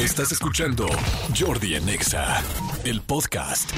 Estás 0.00 0.32
escuchando 0.32 0.86
Jordi 1.38 1.74
en 1.74 1.86
Exa, 1.90 2.42
el 2.84 3.02
podcast. 3.02 3.70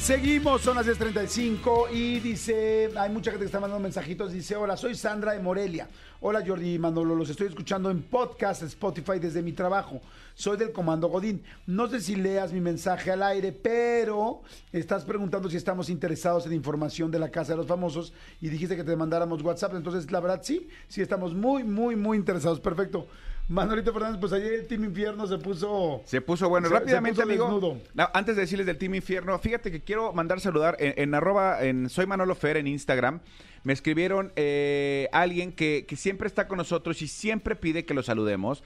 Seguimos, 0.00 0.62
son 0.62 0.74
las 0.74 0.86
10.35 0.88 1.92
y 1.92 2.18
dice, 2.18 2.90
hay 2.96 3.08
mucha 3.10 3.30
gente 3.30 3.44
que 3.44 3.46
está 3.46 3.60
mandando 3.60 3.80
mensajitos, 3.80 4.32
dice, 4.32 4.56
hola, 4.56 4.76
soy 4.76 4.96
Sandra 4.96 5.34
de 5.34 5.38
Morelia. 5.38 5.88
Hola 6.20 6.42
Jordi 6.44 6.74
y 6.74 6.78
Manolo, 6.80 7.14
los 7.14 7.30
estoy 7.30 7.46
escuchando 7.46 7.88
en 7.88 8.02
podcast 8.02 8.64
Spotify 8.64 9.20
desde 9.20 9.42
mi 9.42 9.52
trabajo. 9.52 10.00
Soy 10.34 10.56
del 10.56 10.72
Comando 10.72 11.06
Godín. 11.06 11.44
No 11.66 11.88
sé 11.88 12.00
si 12.00 12.16
leas 12.16 12.52
mi 12.52 12.60
mensaje 12.60 13.12
al 13.12 13.22
aire, 13.22 13.52
pero 13.52 14.42
estás 14.72 15.04
preguntando 15.04 15.48
si 15.48 15.56
estamos 15.56 15.88
interesados 15.88 16.46
en 16.46 16.52
información 16.52 17.12
de 17.12 17.20
la 17.20 17.30
Casa 17.30 17.52
de 17.52 17.58
los 17.58 17.68
Famosos 17.68 18.12
y 18.40 18.48
dijiste 18.48 18.74
que 18.74 18.82
te 18.82 18.96
mandáramos 18.96 19.40
WhatsApp. 19.42 19.74
Entonces, 19.76 20.10
la 20.10 20.18
verdad, 20.18 20.40
sí, 20.42 20.68
sí 20.88 21.00
estamos 21.00 21.32
muy, 21.32 21.62
muy, 21.62 21.94
muy 21.94 22.16
interesados. 22.16 22.58
Perfecto. 22.58 23.06
Manolito 23.48 23.92
Fernández, 23.92 24.18
pues 24.20 24.32
ayer 24.32 24.52
el 24.54 24.66
Team 24.66 24.84
Infierno 24.84 25.26
se 25.26 25.36
puso... 25.38 26.02
Se 26.06 26.20
puso 26.20 26.48
bueno. 26.48 26.68
Se- 26.68 26.74
Rápidamente, 26.74 27.20
se 27.20 27.26
puso 27.26 27.44
amigo. 27.56 27.80
no, 27.94 28.08
antes 28.14 28.36
de 28.36 28.42
decirles 28.42 28.66
del 28.66 28.78
Team 28.78 28.94
Infierno, 28.94 29.38
fíjate 29.38 29.70
que 29.70 29.80
quiero 29.82 30.12
mandar 30.12 30.40
saludar 30.40 30.76
en, 30.78 30.94
en 30.96 31.14
arroba, 31.14 31.62
en 31.62 31.90
Soy 31.90 32.06
Manolo 32.06 32.34
Fer 32.34 32.56
en 32.56 32.66
Instagram. 32.66 33.20
Me 33.64 33.72
escribieron 33.72 34.32
eh, 34.36 35.08
alguien 35.12 35.52
que, 35.52 35.84
que 35.86 35.96
siempre 35.96 36.28
está 36.28 36.48
con 36.48 36.58
nosotros 36.58 37.02
y 37.02 37.08
siempre 37.08 37.54
pide 37.56 37.84
que 37.84 37.94
lo 37.94 38.02
saludemos. 38.02 38.62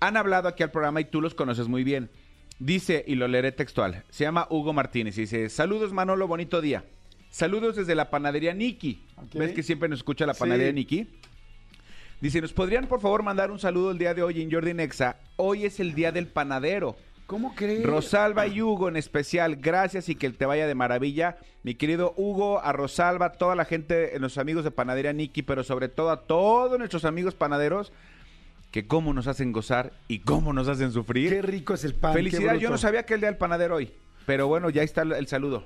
Han 0.00 0.16
hablado 0.16 0.48
aquí 0.48 0.62
al 0.62 0.70
programa 0.70 1.00
y 1.00 1.04
tú 1.04 1.20
los 1.20 1.34
conoces 1.34 1.68
muy 1.68 1.84
bien. 1.84 2.10
Dice, 2.58 3.04
y 3.06 3.14
lo 3.16 3.26
leeré 3.28 3.52
textual, 3.52 4.04
se 4.10 4.24
llama 4.24 4.46
Hugo 4.50 4.72
Martínez 4.72 5.16
y 5.18 5.22
dice, 5.22 5.48
saludos 5.48 5.92
Manolo, 5.92 6.26
bonito 6.28 6.60
día. 6.60 6.84
Saludos 7.30 7.74
desde 7.76 7.94
la 7.96 8.10
panadería 8.10 8.54
Niki. 8.54 9.02
¿Ves 9.34 9.52
que 9.52 9.62
siempre 9.64 9.88
nos 9.88 9.98
escucha 10.00 10.24
la 10.24 10.34
panadería 10.34 10.68
Sí. 10.70 10.74
Niki? 10.74 11.08
Dice, 12.20 12.40
¿nos 12.40 12.52
podrían 12.52 12.86
por 12.86 13.00
favor 13.00 13.22
mandar 13.22 13.50
un 13.50 13.58
saludo 13.58 13.90
el 13.90 13.98
día 13.98 14.14
de 14.14 14.22
hoy 14.22 14.40
en 14.40 14.50
Jordi 14.50 14.72
Nexa? 14.72 15.16
Hoy 15.36 15.64
es 15.64 15.80
el 15.80 15.94
día 15.94 16.12
del 16.12 16.26
panadero. 16.26 16.96
¿Cómo 17.26 17.54
crees? 17.54 17.84
Rosalba 17.84 18.46
y 18.46 18.60
Hugo 18.60 18.88
en 18.88 18.96
especial, 18.96 19.56
gracias 19.56 20.08
y 20.08 20.14
que 20.14 20.28
te 20.30 20.44
vaya 20.44 20.66
de 20.66 20.74
maravilla. 20.74 21.38
Mi 21.62 21.74
querido 21.74 22.12
Hugo, 22.16 22.60
a 22.60 22.72
Rosalba, 22.72 23.32
toda 23.32 23.54
la 23.54 23.64
gente, 23.64 24.18
los 24.18 24.36
amigos 24.36 24.64
de 24.64 24.70
Panadería 24.70 25.12
Niki, 25.12 25.42
pero 25.42 25.64
sobre 25.64 25.88
todo 25.88 26.10
a 26.10 26.22
todos 26.22 26.78
nuestros 26.78 27.06
amigos 27.06 27.34
panaderos, 27.34 27.92
que 28.70 28.86
cómo 28.86 29.14
nos 29.14 29.26
hacen 29.26 29.52
gozar 29.52 29.92
y 30.06 30.18
cómo 30.18 30.52
nos 30.52 30.68
hacen 30.68 30.92
sufrir. 30.92 31.30
Qué 31.30 31.42
rico 31.42 31.74
es 31.74 31.84
el 31.84 31.94
pan. 31.94 32.12
qué 32.12 32.18
Felicidades, 32.18 32.60
yo 32.60 32.70
no 32.70 32.78
sabía 32.78 33.04
que 33.04 33.14
el 33.14 33.20
día 33.20 33.30
del 33.30 33.38
panadero 33.38 33.76
hoy, 33.76 33.90
pero 34.26 34.48
bueno, 34.48 34.70
ya 34.70 34.82
está 34.82 35.02
el, 35.02 35.26
saludo. 35.26 35.64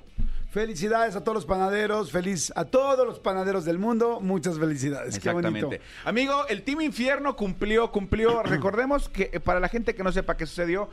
Felicidades 0.51 1.15
a 1.15 1.23
todos 1.23 1.35
los 1.35 1.45
panaderos, 1.45 2.11
feliz 2.11 2.51
a 2.55 2.65
todos 2.65 3.05
los 3.05 3.19
panaderos 3.19 3.65
del 3.65 3.77
mundo, 3.77 4.19
muchas 4.19 4.57
felicidades. 4.57 5.19
Qué 5.19 5.29
bonito. 5.31 5.49
Exactamente. 5.49 5.81
Amigo, 6.05 6.47
el 6.47 6.63
Team 6.63 6.81
Infierno 6.81 7.35
cumplió, 7.35 7.91
cumplió. 7.91 8.41
Recordemos 8.43 9.09
que 9.09 9.29
eh, 9.31 9.39
para 9.39 9.59
la 9.59 9.67
gente 9.69 9.93
que 9.93 10.03
no 10.03 10.11
sepa 10.11 10.37
qué 10.37 10.47
sucedió, 10.47 10.89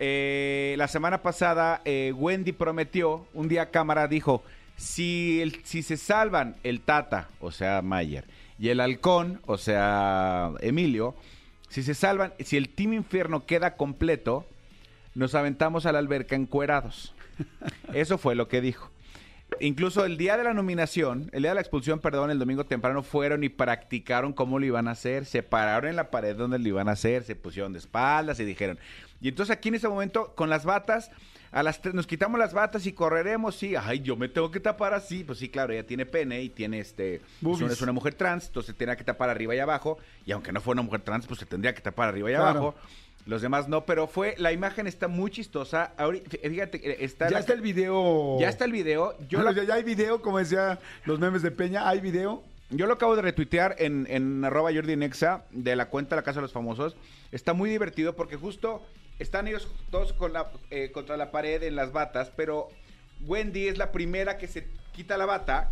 eh, 0.00 0.74
la 0.78 0.88
semana 0.88 1.22
pasada 1.22 1.80
eh, 1.84 2.12
Wendy 2.16 2.52
prometió, 2.52 3.26
un 3.34 3.48
día 3.48 3.70
cámara 3.70 4.08
dijo, 4.08 4.42
si, 4.76 5.40
el- 5.42 5.64
si 5.64 5.82
se 5.82 5.96
salvan 5.96 6.56
el 6.64 6.80
Tata, 6.80 7.28
o 7.40 7.50
sea, 7.52 7.82
Mayer, 7.82 8.24
y 8.58 8.68
el 8.70 8.80
Halcón, 8.80 9.40
o 9.46 9.58
sea, 9.58 10.50
Emilio, 10.60 11.14
si 11.68 11.82
se 11.82 11.94
salvan, 11.94 12.32
si 12.40 12.56
el 12.56 12.68
Team 12.68 12.94
Infierno 12.94 13.44
queda 13.46 13.76
completo, 13.76 14.44
nos 15.18 15.34
aventamos 15.34 15.84
a 15.86 15.92
la 15.92 15.98
alberca 15.98 16.36
encuerados. 16.36 17.14
Eso 17.92 18.18
fue 18.18 18.34
lo 18.34 18.48
que 18.48 18.60
dijo. 18.60 18.90
Incluso 19.60 20.04
el 20.04 20.18
día 20.18 20.36
de 20.36 20.44
la 20.44 20.52
nominación, 20.52 21.30
el 21.32 21.42
día 21.42 21.52
de 21.52 21.54
la 21.56 21.60
expulsión, 21.62 22.00
perdón, 22.00 22.30
el 22.30 22.38
domingo 22.38 22.66
temprano, 22.66 23.02
fueron 23.02 23.42
y 23.44 23.48
practicaron 23.48 24.32
cómo 24.34 24.58
lo 24.58 24.66
iban 24.66 24.88
a 24.88 24.90
hacer. 24.90 25.24
Se 25.24 25.42
pararon 25.42 25.88
en 25.88 25.96
la 25.96 26.10
pared 26.10 26.36
donde 26.36 26.58
lo 26.58 26.68
iban 26.68 26.88
a 26.88 26.92
hacer, 26.92 27.24
se 27.24 27.34
pusieron 27.34 27.72
de 27.72 27.78
espaldas 27.78 28.38
y 28.40 28.44
dijeron. 28.44 28.78
Y 29.20 29.28
entonces 29.28 29.56
aquí 29.56 29.70
en 29.70 29.76
ese 29.76 29.88
momento, 29.88 30.34
con 30.34 30.50
las 30.50 30.64
batas, 30.66 31.10
a 31.50 31.62
las 31.62 31.80
tres, 31.80 31.94
nos 31.94 32.06
quitamos 32.06 32.38
las 32.38 32.52
batas 32.52 32.84
y 32.86 32.92
correremos, 32.92 33.56
sí. 33.56 33.74
Ay, 33.74 34.00
yo 34.00 34.16
me 34.16 34.28
tengo 34.28 34.50
que 34.50 34.60
tapar 34.60 34.92
así. 34.92 35.24
Pues 35.24 35.38
sí, 35.38 35.48
claro, 35.48 35.72
ella 35.72 35.86
tiene 35.86 36.04
pene 36.04 36.42
y 36.42 36.50
tiene 36.50 36.78
este. 36.80 37.22
Boobies. 37.40 37.60
Es 37.60 37.64
una, 37.64 37.72
es 37.72 37.82
una 37.82 37.92
mujer 37.92 38.14
trans, 38.14 38.48
entonces 38.48 38.76
tenía 38.76 38.96
que 38.96 39.04
tapar 39.04 39.30
arriba 39.30 39.54
y 39.54 39.58
abajo. 39.58 39.96
Y 40.26 40.32
aunque 40.32 40.52
no 40.52 40.60
fuera 40.60 40.80
una 40.82 40.86
mujer 40.86 41.00
trans, 41.00 41.26
pues 41.26 41.40
se 41.40 41.46
tendría 41.46 41.74
que 41.74 41.80
tapar 41.80 42.10
arriba 42.10 42.30
y 42.30 42.34
Claro. 42.34 42.48
abajo. 42.50 42.74
Los 43.28 43.42
demás 43.42 43.68
no, 43.68 43.84
pero 43.84 44.06
fue, 44.06 44.34
la 44.38 44.52
imagen 44.52 44.86
está 44.86 45.06
muy 45.06 45.30
chistosa. 45.30 45.92
Ahorita, 45.98 46.38
fíjate, 46.42 47.04
está 47.04 47.26
Ya 47.26 47.32
la- 47.32 47.38
está 47.40 47.52
el 47.52 47.60
video. 47.60 48.38
ya 48.40 48.48
está 48.48 48.64
el 48.64 48.72
video. 48.72 49.14
Yo, 49.28 49.38
Bueno, 49.42 49.52
la- 49.52 49.64
ya, 49.66 49.74
hay 49.74 49.82
video, 49.82 50.22
como 50.22 50.38
decía 50.38 50.78
los 51.04 51.18
memes 51.20 51.42
de 51.42 51.50
Peña, 51.50 51.86
hay 51.88 52.00
video. 52.00 52.42
yo 52.70 52.86
lo 52.86 52.94
acabo 52.94 53.16
de 53.16 53.22
retuitear 53.22 53.76
en, 53.78 54.06
en 54.10 54.42
arroba 54.46 54.70
Jordi 54.72 54.96
Nexa 54.96 55.44
de 55.50 55.76
la 55.76 55.90
cuenta 55.90 56.16
la 56.16 56.22
Casa 56.22 56.38
de 56.40 56.42
los 56.42 56.52
Famosos. 56.52 56.96
Está 57.30 57.52
muy 57.52 57.68
divertido 57.68 58.16
porque 58.16 58.36
justo 58.36 58.82
están 59.18 59.46
ellos 59.46 59.68
todos 59.90 60.14
con 60.14 60.32
la, 60.32 60.50
eh, 60.70 60.90
contra 60.90 61.18
la 61.18 61.30
pared 61.30 61.62
en 61.64 61.76
las 61.76 61.92
batas, 61.92 62.30
pero 62.34 62.68
Wendy 63.26 63.68
es 63.68 63.76
la 63.76 63.92
primera 63.92 64.38
que 64.38 64.48
se 64.48 64.68
quita 64.92 65.18
la 65.18 65.26
bata 65.26 65.70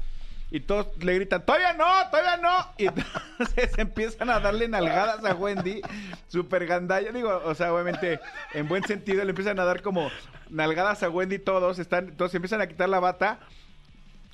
y 0.51 0.61
todos 0.61 0.89
le 1.03 1.15
gritan, 1.15 1.45
todavía 1.45 1.73
no, 1.73 1.87
todavía 2.11 2.37
no. 2.37 2.73
Y 2.79 2.87
entonces 3.39 3.79
empiezan 3.79 4.31
a 4.31 4.41
darle 4.41 4.69
nalgadas 4.69 5.25
a 5.25 5.35
Wendy, 5.35 5.81
super 6.29 6.67
gandalla. 6.67 7.13
Digo, 7.13 7.43
o 7.45 7.55
sea, 7.55 7.73
obviamente, 7.73 8.21
en 8.55 8.69
buen 8.69 8.85
sentido, 8.85 9.25
le 9.25 9.31
empiezan 9.31 9.59
a 9.59 9.65
dar 9.65 9.83
como 9.83 10.11
nalgadas 10.49 11.03
a 11.03 11.11
Wendy 11.11 11.39
todos, 11.39 11.79
están, 11.79 12.17
todos 12.17 12.35
empiezan 12.35 12.61
a 12.61 12.67
quitar 12.67 12.89
la 12.89 13.01
bata 13.01 13.41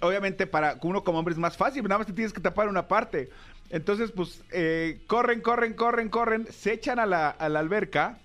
obviamente 0.02 0.46
para 0.46 0.78
uno 0.82 1.04
como 1.04 1.18
hombre 1.18 1.32
es 1.32 1.38
más 1.38 1.56
fácil, 1.56 1.82
nada 1.84 1.98
más 1.98 2.06
te 2.06 2.12
tienes 2.12 2.32
que 2.32 2.40
tapar 2.40 2.68
una 2.68 2.88
parte. 2.88 3.30
Entonces, 3.70 4.12
pues, 4.12 4.42
eh, 4.50 5.00
corren, 5.06 5.40
corren, 5.40 5.74
corren, 5.74 6.08
corren, 6.08 6.46
se 6.50 6.72
echan 6.72 6.98
a 6.98 7.06
la, 7.06 7.30
a 7.30 7.48
la 7.48 7.60
alberca, 7.60 8.18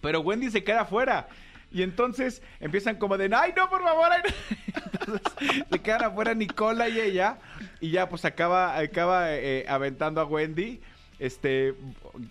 pero 0.00 0.20
Wendy 0.20 0.50
se 0.50 0.62
queda 0.62 0.82
afuera. 0.82 1.28
Y 1.72 1.82
entonces 1.82 2.42
empiezan 2.58 2.96
como 2.96 3.16
de, 3.16 3.30
ay, 3.34 3.52
no, 3.56 3.68
por 3.70 3.82
favor, 3.82 4.06
ay, 4.10 4.22
no". 4.24 4.80
Entonces 5.00 5.64
se 5.70 5.78
quedan 5.80 6.04
afuera 6.04 6.34
Nicola 6.34 6.88
y 6.88 7.00
ella, 7.00 7.38
y 7.80 7.90
ya 7.90 8.08
pues 8.08 8.24
acaba, 8.24 8.76
acaba 8.78 9.34
eh, 9.36 9.64
aventando 9.68 10.20
a 10.20 10.24
Wendy. 10.24 10.80
Este 11.18 11.74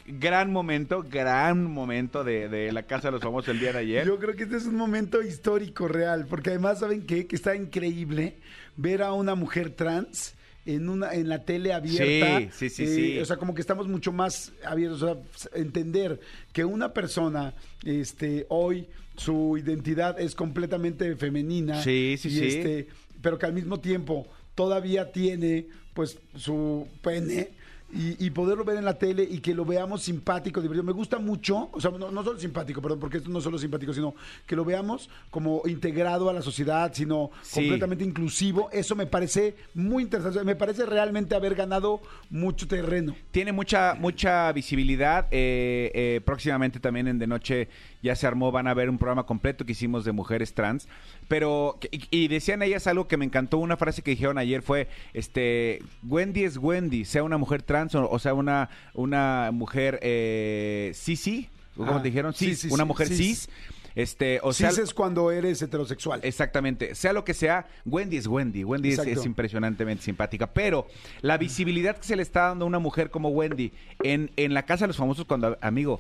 gran 0.08 0.52
momento, 0.52 1.06
gran 1.08 1.64
momento 1.64 2.24
de, 2.24 2.50
de 2.50 2.72
la 2.72 2.84
Casa 2.84 3.10
de 3.10 3.12
los 3.12 3.22
Famosos 3.22 3.50
el 3.50 3.60
día 3.60 3.72
de 3.72 3.80
ayer. 3.80 4.06
Yo 4.08 4.18
creo 4.18 4.36
que 4.36 4.44
este 4.44 4.58
es 4.58 4.66
un 4.66 4.76
momento 4.76 5.22
histórico 5.22 5.88
real, 5.88 6.26
porque 6.28 6.50
además, 6.50 6.80
¿saben 6.80 7.06
qué? 7.06 7.28
Que 7.28 7.36
está 7.36 7.56
increíble 7.56 8.38
ver 8.78 9.04
a 9.04 9.14
una 9.14 9.36
mujer 9.36 9.70
trans 9.72 10.34
en 10.66 10.90
una 10.90 11.14
en 11.14 11.30
la 11.30 11.44
tele 11.46 11.72
abierta. 11.72 12.40
Sí, 12.52 12.70
sí, 12.70 12.70
sí, 12.70 12.84
Eh, 12.84 12.88
sí. 12.96 13.20
O 13.20 13.26
sea, 13.26 13.38
como 13.38 13.54
que 13.54 13.62
estamos 13.62 13.88
mucho 13.88 14.12
más 14.12 14.54
abiertos 14.66 15.04
a 15.04 15.18
entender 15.58 16.20
que 16.52 16.66
una 16.66 16.92
persona 16.92 17.54
este 17.86 18.48
hoy 18.50 18.88
su 19.20 19.58
identidad 19.58 20.20
es 20.20 20.34
completamente 20.36 21.16
femenina. 21.16 21.82
Sí, 21.84 22.16
sí, 22.20 22.30
y 22.30 22.32
sí. 22.32 22.46
este, 22.46 22.88
pero 23.22 23.38
que 23.38 23.46
al 23.46 23.54
mismo 23.54 23.80
tiempo 23.80 24.28
todavía 24.56 25.12
tiene 25.12 25.68
pues 25.94 26.18
su 26.36 26.88
pene 27.02 27.50
y, 27.92 28.24
y 28.24 28.30
poderlo 28.30 28.64
ver 28.64 28.78
en 28.78 28.86
la 28.86 29.00
tele 29.00 29.24
y 29.24 29.40
que 29.40 29.56
lo 29.56 29.66
veamos 29.66 30.04
simpático, 30.04 30.62
divertido. 30.62 30.84
Me 30.84 30.92
gusta 30.92 31.18
mucho, 31.18 31.70
o 31.72 31.82
sea, 31.82 31.90
no, 31.90 32.12
no 32.12 32.24
solo 32.24 32.40
simpático, 32.40 32.84
perdón, 32.84 33.00
porque 33.00 33.18
esto 33.18 33.32
no 33.32 33.42
solo 33.42 33.58
simpático, 33.58 33.92
sino 33.94 34.14
que 34.46 34.56
lo 34.56 34.64
veamos 34.64 35.10
como 35.32 35.64
integrado 35.66 36.30
a 36.30 36.34
la 36.34 36.44
sociedad, 36.44 36.92
sino 36.94 37.32
Sí. 37.42 37.56
completamente 37.62 38.04
inclusivo. 38.04 38.70
Eso 38.72 38.96
me 38.96 39.08
parece 39.08 39.56
muy 39.74 40.04
interesante. 40.04 40.44
Me 40.44 40.56
parece 40.56 40.86
realmente 40.86 41.34
haber 41.34 41.56
ganado 41.56 42.00
mucho 42.30 42.68
terreno. 42.68 43.16
Tiene 43.32 43.52
mucha 43.54 43.96
mucha 44.00 44.52
visibilidad. 44.52 45.26
eh, 45.32 45.92
eh, 45.96 46.22
próximamente 46.24 46.80
también 46.80 47.08
en 47.08 47.18
De 47.18 47.26
Noche 47.26 47.68
ya 48.02 48.16
se 48.16 48.28
armó, 48.28 48.52
van 48.52 48.68
a 48.68 48.74
ver 48.74 48.90
un 48.90 48.98
programa 48.98 49.26
completo 49.26 49.66
que 49.66 49.74
hicimos 49.74 50.06
de 50.06 50.12
mujeres 50.12 50.54
trans. 50.54 50.88
Pero, 51.28 51.78
y, 51.92 52.08
y 52.12 52.28
decían 52.28 52.62
ellas 52.62 52.88
algo 52.88 53.08
que 53.08 53.18
me 53.18 53.26
encantó, 53.26 53.58
una 53.58 53.78
frase 53.78 54.02
que 54.02 54.12
dijeron 54.12 54.38
ayer 54.38 54.62
fue, 54.62 54.88
este, 55.14 55.82
Wendy 56.08 56.44
es 56.44 56.58
Wendy, 56.58 57.06
sea 57.06 57.24
una 57.24 57.38
mujer 57.38 57.62
trans 57.64 57.96
o, 57.96 58.10
o 58.10 58.20
sea 58.20 58.34
una, 58.34 58.70
una 58.94 59.52
mujer 59.52 60.00
eh, 60.02 60.92
cis, 60.96 61.20
sí, 61.20 61.50
¿cómo 61.76 61.96
Ah, 61.96 62.02
te 62.02 62.10
dijeron? 62.10 62.34
sí, 62.34 62.48
Cis, 62.48 62.60
sí, 62.62 62.68
una 62.72 62.84
sí, 62.84 62.88
mujer 62.88 63.08
cis. 63.08 63.18
cis. 63.18 63.50
Este, 63.96 64.40
o 64.44 64.54
sea, 64.54 64.70
es 64.70 64.94
cuando 64.94 65.30
eres 65.32 65.62
heterosexual. 65.62 66.22
Exactamente, 66.24 66.96
sea 66.96 67.12
lo 67.12 67.26
que 67.26 67.34
sea, 67.34 67.68
Wendy 67.86 68.18
es 68.18 68.28
Wendy, 68.28 68.64
Wendy 68.64 68.92
es, 68.92 69.00
es 69.00 69.26
impresionantemente 69.26 70.04
simpática, 70.04 70.48
pero 70.54 70.88
la 71.22 71.38
visibilidad 71.38 71.98
que 71.98 72.04
se 72.08 72.16
le 72.16 72.22
está 72.22 72.48
dando 72.50 72.64
a 72.66 72.68
una 72.68 72.80
mujer 72.80 73.10
como 73.10 73.30
Wendy 73.30 73.74
en, 74.04 74.32
en 74.38 74.54
la 74.54 74.64
Casa 74.64 74.86
de 74.86 74.90
los 74.90 74.98
Famosos, 74.98 75.26
cuando, 75.26 75.58
amigo, 75.60 76.00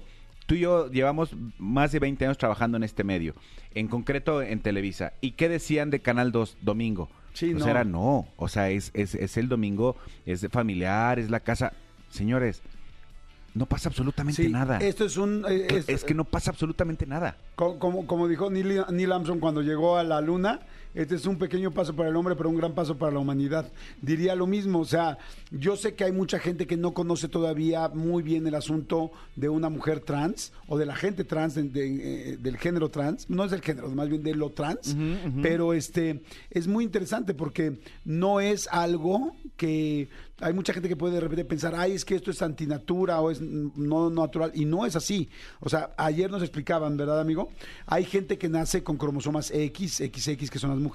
tú 0.49 0.55
y 0.55 0.61
yo 0.61 0.89
llevamos 0.89 1.29
más 1.59 1.91
de 1.91 1.99
20 1.99 2.25
años 2.25 2.37
trabajando 2.39 2.75
en 2.75 2.83
este 2.83 3.03
medio, 3.03 3.35
en 3.75 3.87
concreto 3.87 4.41
en 4.41 4.59
Televisa, 4.61 5.13
¿y 5.21 5.31
qué 5.33 5.47
decían 5.47 5.91
de 5.91 5.99
Canal 5.99 6.31
2 6.31 6.57
domingo? 6.61 7.07
Sí, 7.33 7.51
pues 7.51 7.63
no. 7.65 7.69
era 7.69 7.83
no, 7.83 8.27
o 8.35 8.47
sea, 8.47 8.71
es, 8.71 8.89
es, 8.95 9.13
es 9.13 9.37
el 9.37 9.47
domingo, 9.47 9.95
es 10.25 10.47
familiar, 10.49 11.19
es 11.19 11.29
la 11.29 11.39
casa, 11.41 11.73
señores, 12.09 12.63
no 13.53 13.67
pasa 13.67 13.89
absolutamente 13.89 14.43
Sí, 14.43 14.49
nada. 14.49 14.77
Esto 14.79 15.05
es 15.05 15.17
un... 15.17 15.45
eh, 15.47 15.83
es 15.87 16.03
que 16.03 16.13
no 16.15 16.23
pasa 16.23 16.49
absolutamente 16.51 17.05
nada. 17.05 17.37
Co- 17.55 17.77
Como, 17.77 18.07
como 18.07 18.27
dijo 18.27 18.49
Neil, 18.49 18.83
Neil 18.91 19.11
Armstrong 19.11 19.39
cuando 19.39 19.61
llegó 19.61 19.97
a 19.97 20.03
la 20.03 20.19
luna, 20.21 20.61
este 21.01 21.15
es 21.15 21.25
un 21.25 21.37
pequeño 21.37 21.71
paso 21.71 21.95
para 21.95 22.09
el 22.09 22.15
hombre, 22.15 22.35
pero 22.35 22.49
un 22.49 22.57
gran 22.57 22.73
paso 22.73 22.97
para 22.97 23.13
la 23.13 23.19
humanidad. 23.19 23.71
Diría 24.01 24.35
lo 24.35 24.45
mismo, 24.47 24.79
o 24.79 24.85
sea, 24.85 25.17
yo 25.51 25.75
sé 25.77 25.95
que 25.95 26.03
hay 26.03 26.11
mucha 26.11 26.39
gente 26.39 26.67
que 26.67 26.75
no 26.77 26.93
conoce 26.93 27.27
todavía 27.29 27.87
muy 27.89 28.21
bien 28.21 28.45
el 28.47 28.55
asunto 28.55 29.11
de 29.35 29.47
una 29.49 29.69
mujer 29.69 30.01
trans 30.01 30.51
o 30.67 30.77
de 30.77 30.85
la 30.85 30.95
gente 30.95 31.23
trans, 31.23 31.55
de- 31.55 31.63
de, 31.63 32.31
eh, 32.33 32.37
del 32.37 32.57
género 32.57 32.89
trans, 32.89 33.29
no 33.29 33.45
es 33.45 33.51
del 33.51 33.61
género, 33.61 33.89
más 33.89 34.09
bien 34.09 34.23
de 34.23 34.35
lo 34.35 34.49
trans, 34.49 34.95
pero 35.41 35.73
este 35.73 36.21
es 36.49 36.67
muy 36.67 36.83
interesante 36.83 37.33
porque 37.33 37.79
no 38.03 38.39
es 38.41 38.67
algo 38.71 39.35
que 39.57 40.09
hay 40.41 40.53
mucha 40.53 40.71
gente 40.71 40.87
que 40.87 40.95
puede 40.95 41.15
de 41.15 41.19
repente 41.19 41.43
pensar, 41.43 41.75
ay, 41.75 41.91
es 41.93 42.05
que 42.05 42.15
esto 42.15 42.31
es 42.31 42.41
antinatura 42.41 43.19
o 43.19 43.29
es 43.29 43.41
no 43.41 44.09
natural, 44.09 44.51
y 44.55 44.63
no 44.63 44.85
es 44.85 44.95
así. 44.95 45.27
O 45.59 45.67
sea, 45.67 45.93
ayer 45.97 46.31
nos 46.31 46.41
explicaban, 46.41 46.95
¿verdad, 46.95 47.19
amigo? 47.19 47.49
Hay 47.85 48.05
gente 48.05 48.37
que 48.37 48.47
nace 48.47 48.81
con 48.81 48.97
cromosomas 48.97 49.51
X, 49.51 49.95
XX, 49.97 50.49
que 50.49 50.57
son 50.59 50.69
las 50.69 50.79
mujeres, 50.79 50.88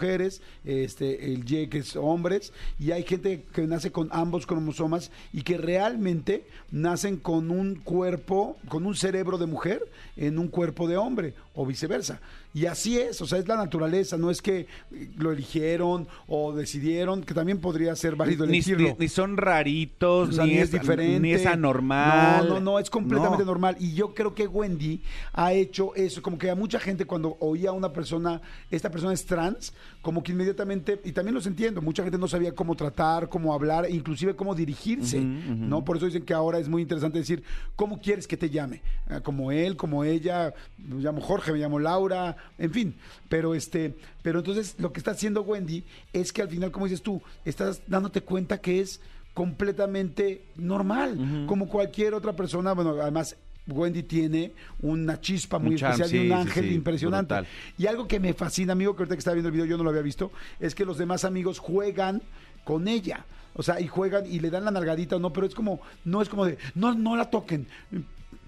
este, 0.65 1.33
el 1.33 1.51
Y, 1.51 1.69
que 1.69 1.79
es 1.79 1.97
hombres, 1.97 2.53
y 2.79 2.91
hay 2.91 3.03
gente 3.03 3.45
que 3.53 3.67
nace 3.67 3.93
con 3.93 4.09
ambos 4.13 4.47
cromosomas 4.47 5.11
y 5.33 5.43
que 5.43 5.57
realmente 5.57 6.45
nacen 6.71 7.17
con 7.17 7.51
un 7.51 7.77
cuerpo, 7.77 8.57
con 8.69 8.87
un 8.87 8.95
cerebro 8.95 9.39
de 9.39 9.47
mujer 9.47 9.83
en 10.17 10.39
un 10.39 10.49
cuerpo 10.49 10.89
de 10.89 10.97
hombre, 10.97 11.35
o 11.55 11.65
viceversa. 11.67 12.21
Y 12.55 12.67
así 12.67 12.97
es, 12.99 13.21
o 13.21 13.27
sea, 13.27 13.39
es 13.39 13.49
la 13.49 13.57
naturaleza, 13.57 14.17
no 14.17 14.31
es 14.31 14.41
que 14.41 14.69
lo 15.19 15.33
eligieron 15.33 16.07
o 16.29 16.53
decidieron, 16.53 17.25
que 17.25 17.35
también 17.35 17.59
podría 17.59 17.97
ser 17.97 18.15
válido 18.15 18.45
elegirlo. 18.45 18.91
ni- 18.91 18.95
ni 18.97 19.09
son 19.09 19.37
raritos, 19.37 20.29
O 20.29 20.33
sea, 20.33 20.47
ni, 20.47 20.59
es, 20.59 20.71
diferente. 20.71 21.19
ni 21.19 21.33
es 21.33 21.47
anormal. 21.47 22.49
No, 22.49 22.55
no, 22.55 22.61
no, 22.61 22.79
es 22.79 22.91
completamente 22.91 23.45
No. 23.45 23.51
normal. 23.51 23.77
Y 23.81 23.95
yo 23.95 24.15
creo 24.15 24.35
que 24.35 24.47
Wendy 24.47 25.01
ha 25.33 25.53
hecho 25.53 25.95
eso. 25.97 26.23
Como 26.23 26.39
que 26.39 26.49
a 26.49 26.55
mucha 26.55 26.79
gente 26.79 27.07
cuando 27.07 27.37
oía 27.41 27.71
a 27.71 27.73
una 27.73 27.93
persona, 27.93 28.41
esta 28.71 28.89
persona 28.89 29.13
es 29.13 29.27
trans, 29.27 29.73
como 30.01 30.23
que 30.23 30.31
inmediatamente, 30.33 31.01
y 31.05 31.11
también 31.13 31.35
los 31.35 31.47
entiendo, 31.49 31.83
mucha 31.83 32.03
gente 32.05 32.19
no 32.19 32.29
sabía 32.29 32.55
cómo 32.55 32.77
tratar, 32.77 33.29
cómo 33.29 33.53
hablar, 33.53 33.91
inclusive 33.91 34.37
cómo 34.37 34.55
dirigirse, 34.55 35.21
¿no? 35.21 35.85
Por 35.85 35.97
eso 35.97 36.07
dicen 36.07 36.25
que 36.25 36.35
ahora 36.35 36.59
es 36.61 36.69
muy 36.69 36.83
interesante 36.83 37.19
decir, 37.19 37.43
¿cómo 37.75 38.01
quieres 38.01 38.29
que 38.29 38.37
te 38.37 38.49
llame? 38.49 38.81
Ah, 39.09 39.21
Como 39.21 39.51
él, 39.51 39.77
como 39.77 40.05
ella, 40.05 40.55
me 40.79 41.01
llamo 41.03 41.21
Jorge, 41.21 41.51
me 41.53 41.59
llamo 41.59 41.79
Laura, 41.81 42.37
en 42.59 42.71
fin. 42.71 42.95
Pero 43.29 43.55
este, 43.55 43.95
pero 44.23 44.41
entonces 44.41 44.77
lo 44.79 44.93
que 44.93 45.01
está 45.01 45.13
haciendo 45.13 45.43
Wendy 45.43 45.85
es 46.13 46.33
que 46.33 46.43
al 46.43 46.49
final, 46.49 46.71
como 46.71 46.87
dices 46.87 47.03
tú, 47.03 47.21
estás 47.45 47.83
dándote 47.87 48.21
cuenta 48.23 48.61
que 48.61 48.81
es 48.81 49.01
completamente 49.35 50.43
normal, 50.57 51.45
como 51.47 51.69
cualquier 51.69 52.15
otra 52.15 52.35
persona. 52.35 52.73
Bueno, 52.73 52.97
además 53.01 53.37
Wendy 53.67 54.03
tiene 54.03 54.53
una 54.81 55.21
chispa 55.21 55.59
muy 55.59 55.73
Un 55.73 55.77
charm, 55.77 55.93
especial 55.95 56.15
y 56.15 56.31
un 56.31 56.37
sí, 56.37 56.43
ángel 56.43 56.69
sí, 56.69 56.75
impresionante. 56.75 57.35
brutal. 57.35 57.53
Y 57.79 57.87
algo 57.87 58.07
que 58.07 58.21
me 58.21 58.33
fascina, 58.35 58.73
amigo, 58.73 58.95
que 58.95 59.03
ahorita 59.03 59.15
que 59.17 59.19
estaba 59.19 59.35
viendo 59.35 59.49
el 59.49 59.55
video 59.55 59.67
yo 59.67 59.77
no 59.77 59.85
lo 59.85 59.91
había 59.91 60.03
visto, 60.03 60.31
es 60.61 60.75
que 60.75 60.85
los 60.85 60.99
demás 60.99 61.25
amigos 61.25 61.59
juegan 61.59 62.23
con 62.65 62.89
ella. 62.89 63.25
O 63.55 63.63
sea, 63.63 63.81
y 63.81 63.87
juegan 63.87 64.25
y 64.27 64.41
le 64.41 64.51
dan 64.51 64.65
la 64.65 64.71
nalgadita 64.71 65.17
o 65.17 65.19
no, 65.19 65.33
pero 65.33 65.47
es 65.47 65.55
como, 65.55 65.81
no 66.05 66.21
es 66.21 66.29
como 66.29 66.45
de, 66.45 66.59
no, 66.75 66.95
no 66.95 67.17
la 67.17 67.31
toquen, 67.31 67.67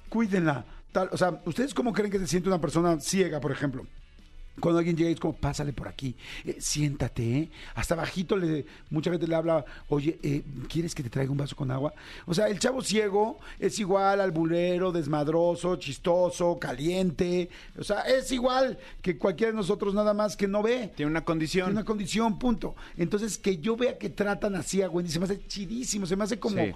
cuídenla. 0.09 0.65
Tal. 0.97 1.11
O 1.13 1.17
sea, 1.19 1.43
¿ustedes 1.45 1.75
cómo 1.75 1.93
creen 1.93 2.11
que 2.11 2.19
se 2.19 2.27
siente 2.27 2.49
una 2.49 2.59
persona 2.59 2.99
ciega, 3.01 3.39
por 3.39 3.53
ejemplo? 3.53 3.85
Cuando 4.59 4.79
alguien 4.79 4.97
llega 4.97 5.11
y 5.11 5.13
es 5.13 5.21
como, 5.21 5.37
pásale 5.37 5.75
por 5.75 5.89
aquí, 5.89 6.17
eh, 6.47 6.57
siéntate, 6.59 7.37
¿eh? 7.37 7.51
Hasta 7.75 7.95
bajito 7.95 8.35
le, 8.35 8.65
mucha 8.89 9.11
gente 9.11 9.29
le 9.29 9.35
habla, 9.35 9.63
oye, 9.91 10.19
eh, 10.23 10.43
¿quieres 10.71 10.95
que 10.95 11.03
te 11.03 11.11
traiga 11.11 11.31
un 11.31 11.37
vaso 11.37 11.55
con 11.55 11.71
agua? 11.71 11.93
O 12.25 12.33
sea, 12.33 12.49
el 12.49 12.59
chavo 12.59 12.81
ciego 12.81 13.39
es 13.59 13.79
igual 13.79 14.23
al 14.23 14.31
bulero, 14.31 14.91
desmadroso, 14.91 15.77
chistoso, 15.77 16.59
caliente. 16.59 17.51
O 17.79 17.85
sea, 17.85 18.01
es 18.01 18.33
igual 18.33 18.79
que 19.03 19.19
cualquiera 19.19 19.53
de 19.53 19.57
nosotros 19.59 19.93
nada 19.93 20.15
más 20.15 20.35
que 20.35 20.49
no 20.49 20.63
ve. 20.63 20.93
Tiene 20.97 21.11
una 21.11 21.27
condición. 21.27 21.67
Tiene 21.67 21.81
una 21.81 21.85
condición, 21.85 22.39
punto. 22.39 22.75
Entonces, 22.97 23.37
que 23.37 23.59
yo 23.59 23.77
vea 23.77 23.99
que 23.99 24.09
tratan 24.09 24.55
así 24.55 24.81
a 24.81 24.89
Wendy, 24.89 25.13
se 25.13 25.19
me 25.19 25.27
hace 25.27 25.47
chidísimo, 25.47 26.07
se 26.07 26.17
me 26.17 26.25
hace 26.25 26.39
como 26.39 26.57
Sí. 26.57 26.73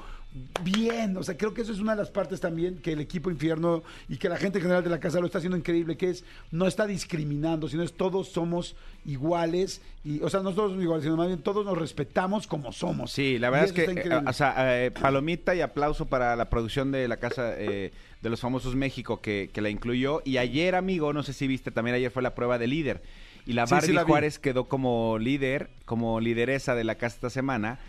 Bien. 0.63 1.17
O 1.17 1.23
sea, 1.23 1.37
creo 1.37 1.55
que 1.55 1.63
eso 1.63 1.73
es 1.73 1.81
una 1.81 1.93
de 1.93 1.99
las 1.99 2.11
partes 2.11 2.41
también 2.41 2.79
que 2.79 2.93
el 2.93 3.01
equipo 3.01 3.31
infierno 3.31 3.83
y 4.09 4.17
que 4.17 4.29
la 4.29 4.37
gente 4.37 4.59
en 4.59 4.63
general 4.63 4.85
de 4.85 4.91
la 4.91 5.01
casa 5.01 5.21
lo 5.21 5.27
está 5.27 5.39
haciendo 5.39 5.57
increíble, 5.57 5.97
que 5.97 6.11
es 6.11 6.25
no 6.51 6.67
está 6.67 6.87
discriminando, 6.87 7.69
sino 7.69 7.83
es 7.83 7.93
todos 7.93 8.29
somos 8.29 8.77
iguales. 9.05 9.81
Y, 10.05 10.21
o 10.23 10.31
sea, 10.31 10.41
no 10.41 10.55
todos 10.55 10.71
somos 10.71 10.85
iguales, 10.85 11.05
sino 11.05 11.17
más 11.17 11.27
bien 11.27 11.43
todos 11.43 11.65
nos 11.65 11.77
respetamos 11.77 12.47
como 12.47 12.73
somos. 12.73 13.13
Sí, 13.13 13.39
la 13.39 13.51
verdad 13.51 13.67
es 13.67 13.73
que, 13.73 13.85
eh, 13.85 14.23
o 14.27 14.33
sea, 14.33 14.85
eh, 14.85 14.91
palomita 14.91 15.55
y 15.55 15.61
aplauso 15.61 16.07
para 16.07 16.37
la 16.37 16.49
producción 16.49 16.93
de 16.93 17.09
la 17.09 17.17
Casa 17.17 17.55
eh, 17.57 17.93
de 18.23 18.31
los 18.31 18.41
Famosos 18.41 18.77
México 18.77 19.21
que, 19.21 19.51
que 19.53 19.61
la 19.61 19.71
incluyó. 19.71 20.23
Y 20.25 20.37
ayer, 20.39 20.75
amigo, 20.75 21.13
no 21.13 21.23
sé 21.23 21.33
si 21.33 21.47
viste, 21.47 21.71
también 21.71 21.97
ayer 21.97 22.11
fue 22.11 22.23
la 22.23 22.35
prueba 22.35 22.59
de 22.59 22.69
líder. 22.69 23.03
Y 23.47 23.55
la 23.55 23.67
Sí, 23.67 23.71
sí 23.71 23.75
Barbie 23.75 23.93
la. 23.95 24.05
Juárez 24.05 24.39
quedó 24.39 24.69
como 24.69 25.19
líder, 25.19 25.71
como 25.87 26.21
lideresa 26.21 26.75
de 26.75 26.85
la 26.85 26.95
casa 26.97 27.17
esta 27.17 27.31
semana. 27.31 27.81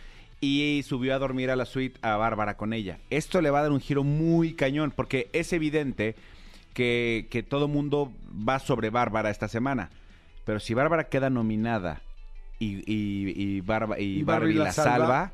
Y 0.44 0.82
subió 0.88 1.14
a 1.16 1.20
dormir 1.20 1.52
a 1.52 1.56
la 1.56 1.66
suite 1.66 2.00
a 2.02 2.16
Bárbara 2.18 2.58
con 2.58 2.74
ella. 2.74 2.98
Esto 3.12 3.42
le 3.42 3.52
va 3.52 3.60
a 3.60 3.62
dar 3.64 3.72
un 3.72 3.80
giro 3.80 4.04
muy 4.04 4.54
cañón, 4.56 4.92
porque 4.96 5.30
es 5.34 5.54
evidente 5.54 6.16
que, 6.74 7.28
que 7.30 7.44
todo 7.44 7.68
mundo 7.68 8.12
va 8.48 8.58
sobre 8.58 8.90
Bárbara 8.90 9.30
esta 9.30 9.48
semana. 9.48 9.92
Pero 10.44 10.60
si 10.60 10.74
Bárbara 10.74 11.10
queda 11.10 11.30
nominada 11.30 12.02
y, 12.58 12.78
y, 12.92 13.34
y, 13.36 13.62
Barba- 13.62 14.00
y 14.00 14.24
Barbie, 14.24 14.24
Barbie 14.24 14.54
la 14.56 14.64
la 14.66 14.72
salva. 14.72 14.92
salva, 14.98 15.32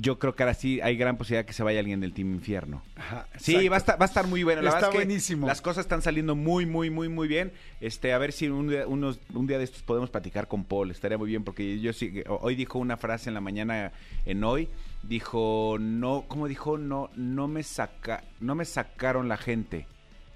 yo 0.00 0.18
creo 0.18 0.34
que 0.34 0.42
ahora 0.42 0.54
sí 0.54 0.80
hay 0.80 0.96
gran 0.96 1.16
posibilidad 1.16 1.44
que 1.44 1.52
se 1.52 1.62
vaya 1.62 1.80
alguien 1.80 2.00
del 2.00 2.12
Team 2.12 2.32
Infierno. 2.34 2.82
Ajá, 2.96 3.26
Sí, 3.38 3.68
va 3.68 3.76
a, 3.76 3.78
estar, 3.78 4.00
va 4.00 4.04
a 4.04 4.08
estar 4.08 4.26
muy 4.26 4.42
bueno. 4.42 4.62
La 4.62 4.68
Está 4.68 4.76
verdad 4.76 4.90
es 4.90 4.92
que 4.92 5.06
buenísimo. 5.06 5.46
Las 5.46 5.60
cosas 5.60 5.84
están 5.84 6.02
saliendo 6.02 6.36
muy, 6.36 6.66
muy, 6.66 6.90
muy, 6.90 7.08
muy 7.08 7.26
bien. 7.26 7.52
Este, 7.80 8.12
a 8.12 8.18
ver 8.18 8.32
si 8.32 8.48
un 8.48 8.68
día, 8.68 8.86
unos, 8.86 9.18
un 9.34 9.46
día 9.46 9.58
de 9.58 9.64
estos 9.64 9.82
podemos 9.82 10.10
platicar 10.10 10.46
con 10.46 10.64
Paul. 10.64 10.90
Estaría 10.90 11.18
muy 11.18 11.28
bien 11.28 11.42
porque 11.42 11.80
yo 11.80 11.92
sí. 11.92 12.22
Hoy 12.28 12.54
dijo 12.54 12.78
una 12.78 12.96
frase 12.96 13.30
en 13.30 13.34
la 13.34 13.40
mañana 13.40 13.92
en 14.24 14.44
hoy. 14.44 14.68
Dijo, 15.02 15.76
no, 15.80 16.24
¿cómo 16.28 16.48
dijo? 16.48 16.78
No, 16.78 17.10
no 17.16 17.48
me 17.48 17.62
saca, 17.62 18.24
no 18.40 18.54
me 18.54 18.64
sacaron 18.64 19.28
la 19.28 19.36
gente. 19.36 19.86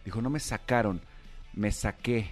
Dijo, 0.04 0.22
no 0.22 0.30
me 0.30 0.40
sacaron, 0.40 1.00
me 1.54 1.70
saqué. 1.70 2.30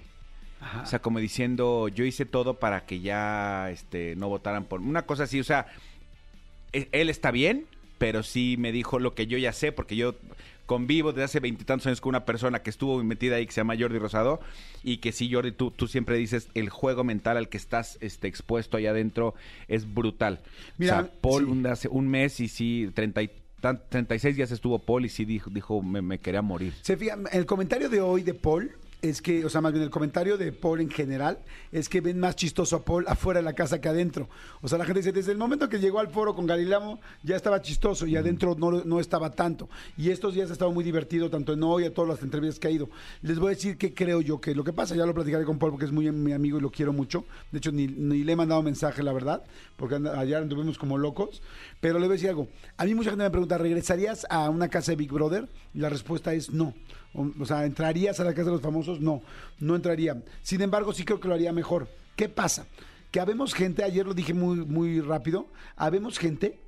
Ajá. 0.61 0.83
O 0.83 0.87
sea, 0.87 0.99
como 1.01 1.21
diciendo, 1.21 1.89
yo 1.89 2.05
hice 2.05 2.27
todo 2.27 2.55
para 2.55 2.85
que 2.85 3.01
ya 3.01 3.71
este, 3.71 4.15
no 4.17 4.29
votaran 4.29 4.65
por... 4.65 4.81
Una 4.81 5.03
cosa 5.03 5.25
así, 5.25 5.41
o 5.41 5.45
sea, 5.45 5.67
él 6.73 7.09
está 7.11 7.31
bien, 7.31 7.67
pero 7.99 8.23
sí 8.23 8.57
me 8.59 8.73
dijo 8.73 8.99
lo 8.99 9.15
que 9.15 9.27
yo 9.27 9.39
ya 9.39 9.53
sé, 9.53 9.73
porque 9.73 9.97
yo 9.97 10.15
convivo 10.67 11.13
desde 11.13 11.25
hace 11.25 11.41
veintitantos 11.41 11.87
años 11.89 12.01
con 12.01 12.11
una 12.11 12.25
persona 12.25 12.63
que 12.63 12.71
estuvo 12.71 13.03
metida 13.03 13.37
ahí, 13.37 13.47
que 13.47 13.53
se 13.53 13.61
llama 13.61 13.75
Jordi 13.79 13.99
Rosado, 13.99 14.41
y 14.85 14.99
que 14.99 15.11
sí, 15.11 15.31
Jordi, 15.33 15.51
tú, 15.53 15.73
tú 15.73 15.89
siempre 15.89 16.17
dices, 16.17 16.49
el 16.55 16.69
juego 16.69 17.03
mental 17.03 17.37
al 17.37 17.49
que 17.49 17.57
estás 17.57 17.99
este, 18.01 18.29
expuesto 18.29 18.77
ahí 18.77 18.87
adentro 18.87 19.35
es 19.67 19.93
brutal. 19.93 20.41
Mira, 20.79 21.01
o 21.01 21.03
sea, 21.03 21.13
Paul 21.21 21.45
sí. 21.45 21.51
un, 21.51 21.67
hace 21.67 21.89
un 21.89 22.09
mes 22.09 22.39
y 22.39 22.47
sí, 22.49 22.89
30 22.95 23.23
y 23.23 23.31
tan- 23.61 23.83
36 23.89 24.37
días 24.37 24.53
estuvo 24.53 24.79
Paul 24.79 25.05
y 25.05 25.09
sí 25.09 25.25
dijo, 25.25 25.51
dijo 25.51 25.83
me, 25.83 26.03
me 26.03 26.19
quería 26.19 26.41
morir. 26.41 26.73
Se 26.83 26.97
fija, 26.97 27.19
el 27.33 27.47
comentario 27.47 27.89
de 27.89 28.01
hoy 28.01 28.23
de 28.23 28.35
Paul 28.35 28.71
es 29.03 29.23
que, 29.23 29.45
o 29.45 29.49
sea, 29.49 29.61
más 29.61 29.73
bien 29.73 29.83
el 29.83 29.91
comentario 29.91 30.37
de 30.37 30.53
Paul 30.53 30.81
en 30.81 30.91
general 30.91 31.39
es 31.73 31.89
que 31.89 32.01
ven 32.01 32.19
más 32.21 32.37
chistoso 32.37 32.77
a 32.77 32.85
Paul 32.85 33.05
afuera 33.09 33.41
de 33.41 33.45
la 33.45 33.55
casa 33.55 33.81
que 33.81 33.89
adentro. 33.89 34.29
O 34.61 34.69
sea, 34.69 34.79
la 34.79 34.85
gente 34.85 35.01
dice, 35.01 35.13
desde 35.13 35.33
el 35.33 35.39
momento 35.39 35.69
que 35.69 35.79
llegó 35.79 36.01
al 36.01 36.09
foro 36.09 36.35
con 36.35 36.47
Galilamo 36.47 37.01
ya 37.23 37.37
estaba 37.37 37.63
chistoso 37.63 38.07
y 38.07 38.17
adentro 38.17 38.55
no, 38.59 38.71
no 38.85 39.01
estaba 39.01 39.31
tanto. 39.31 39.69
Y 39.97 40.11
estos 40.11 40.35
días 40.35 40.51
ha 40.51 40.53
estado 40.53 40.73
muy 40.73 40.85
divertido, 40.85 41.31
tanto 41.31 41.53
en 41.53 41.63
hoy, 41.63 41.85
a 41.85 41.95
todas 41.95 42.11
las 42.11 42.23
entrevistas 42.23 42.59
que 42.59 42.69
ha 42.69 42.71
ido. 42.71 42.91
Les 43.23 43.39
voy 43.39 43.49
a 43.49 43.51
decir 43.51 43.79
que 43.79 43.95
creo 43.95 44.21
yo 44.21 44.41
que 44.41 44.55
lo 44.55 44.65
que 44.65 44.73
pasa, 44.73 44.95
ya 44.95 45.07
lo 45.07 45.15
platicaré 45.15 45.45
con 45.45 45.59
Paul 45.59 45.73
porque 45.73 45.87
es 45.87 45.93
muy 45.93 46.11
mi 46.11 46.33
amigo 46.33 46.59
y 46.59 46.61
lo 46.61 46.71
quiero 46.71 46.93
mucho. 46.93 47.25
De 47.53 47.59
hecho, 47.59 47.73
ni, 47.73 47.87
ni 47.87 48.25
le 48.25 48.33
he 48.33 48.37
mandado 48.37 48.63
mensaje, 48.63 49.03
la 49.03 49.13
verdad, 49.13 49.43
porque 49.77 49.97
ayer 50.17 50.37
anduvimos 50.37 50.79
como 50.79 50.99
locos. 50.99 51.43
Pero 51.81 51.99
le 51.99 52.07
voy 52.07 52.15
a 52.15 52.17
decir 52.17 52.29
algo. 52.29 52.49
A 52.77 52.85
mí 52.85 52.95
mucha 52.95 53.11
gente 53.11 53.25
me 53.25 53.31
pregunta, 53.31 53.59
¿regresarías 53.59 54.27
a 54.29 54.51
una 54.51 54.69
casa 54.69 54.93
de 54.93 54.97
Big 54.97 55.13
Brother? 55.13 55.49
Y 55.75 55.79
la 55.79 55.89
respuesta 55.89 56.35
es 56.35 56.51
no. 56.51 56.75
O, 57.15 57.27
o 57.41 57.45
sea, 57.45 57.65
¿entrarías 57.65 58.21
a 58.21 58.25
la 58.25 58.33
casa 58.35 58.47
de 58.47 58.53
los 58.53 58.61
famosos? 58.61 59.01
No, 59.01 59.23
no 59.59 59.77
entraría. 59.77 60.23
Sin 60.43 60.61
embargo, 60.63 60.93
sí 60.93 61.05
creo 61.05 61.21
que 61.21 61.29
lo 61.29 61.35
haría 61.35 61.53
mejor. 61.53 61.89
¿Qué 62.17 62.29
pasa? 62.29 62.67
Que 63.11 63.21
habemos 63.21 63.55
gente, 63.55 63.83
ayer 63.83 64.07
lo 64.07 64.15
dije 64.15 64.35
muy, 64.35 64.59
muy 64.65 65.01
rápido, 65.01 65.49
habemos 65.77 66.19
gente 66.19 66.59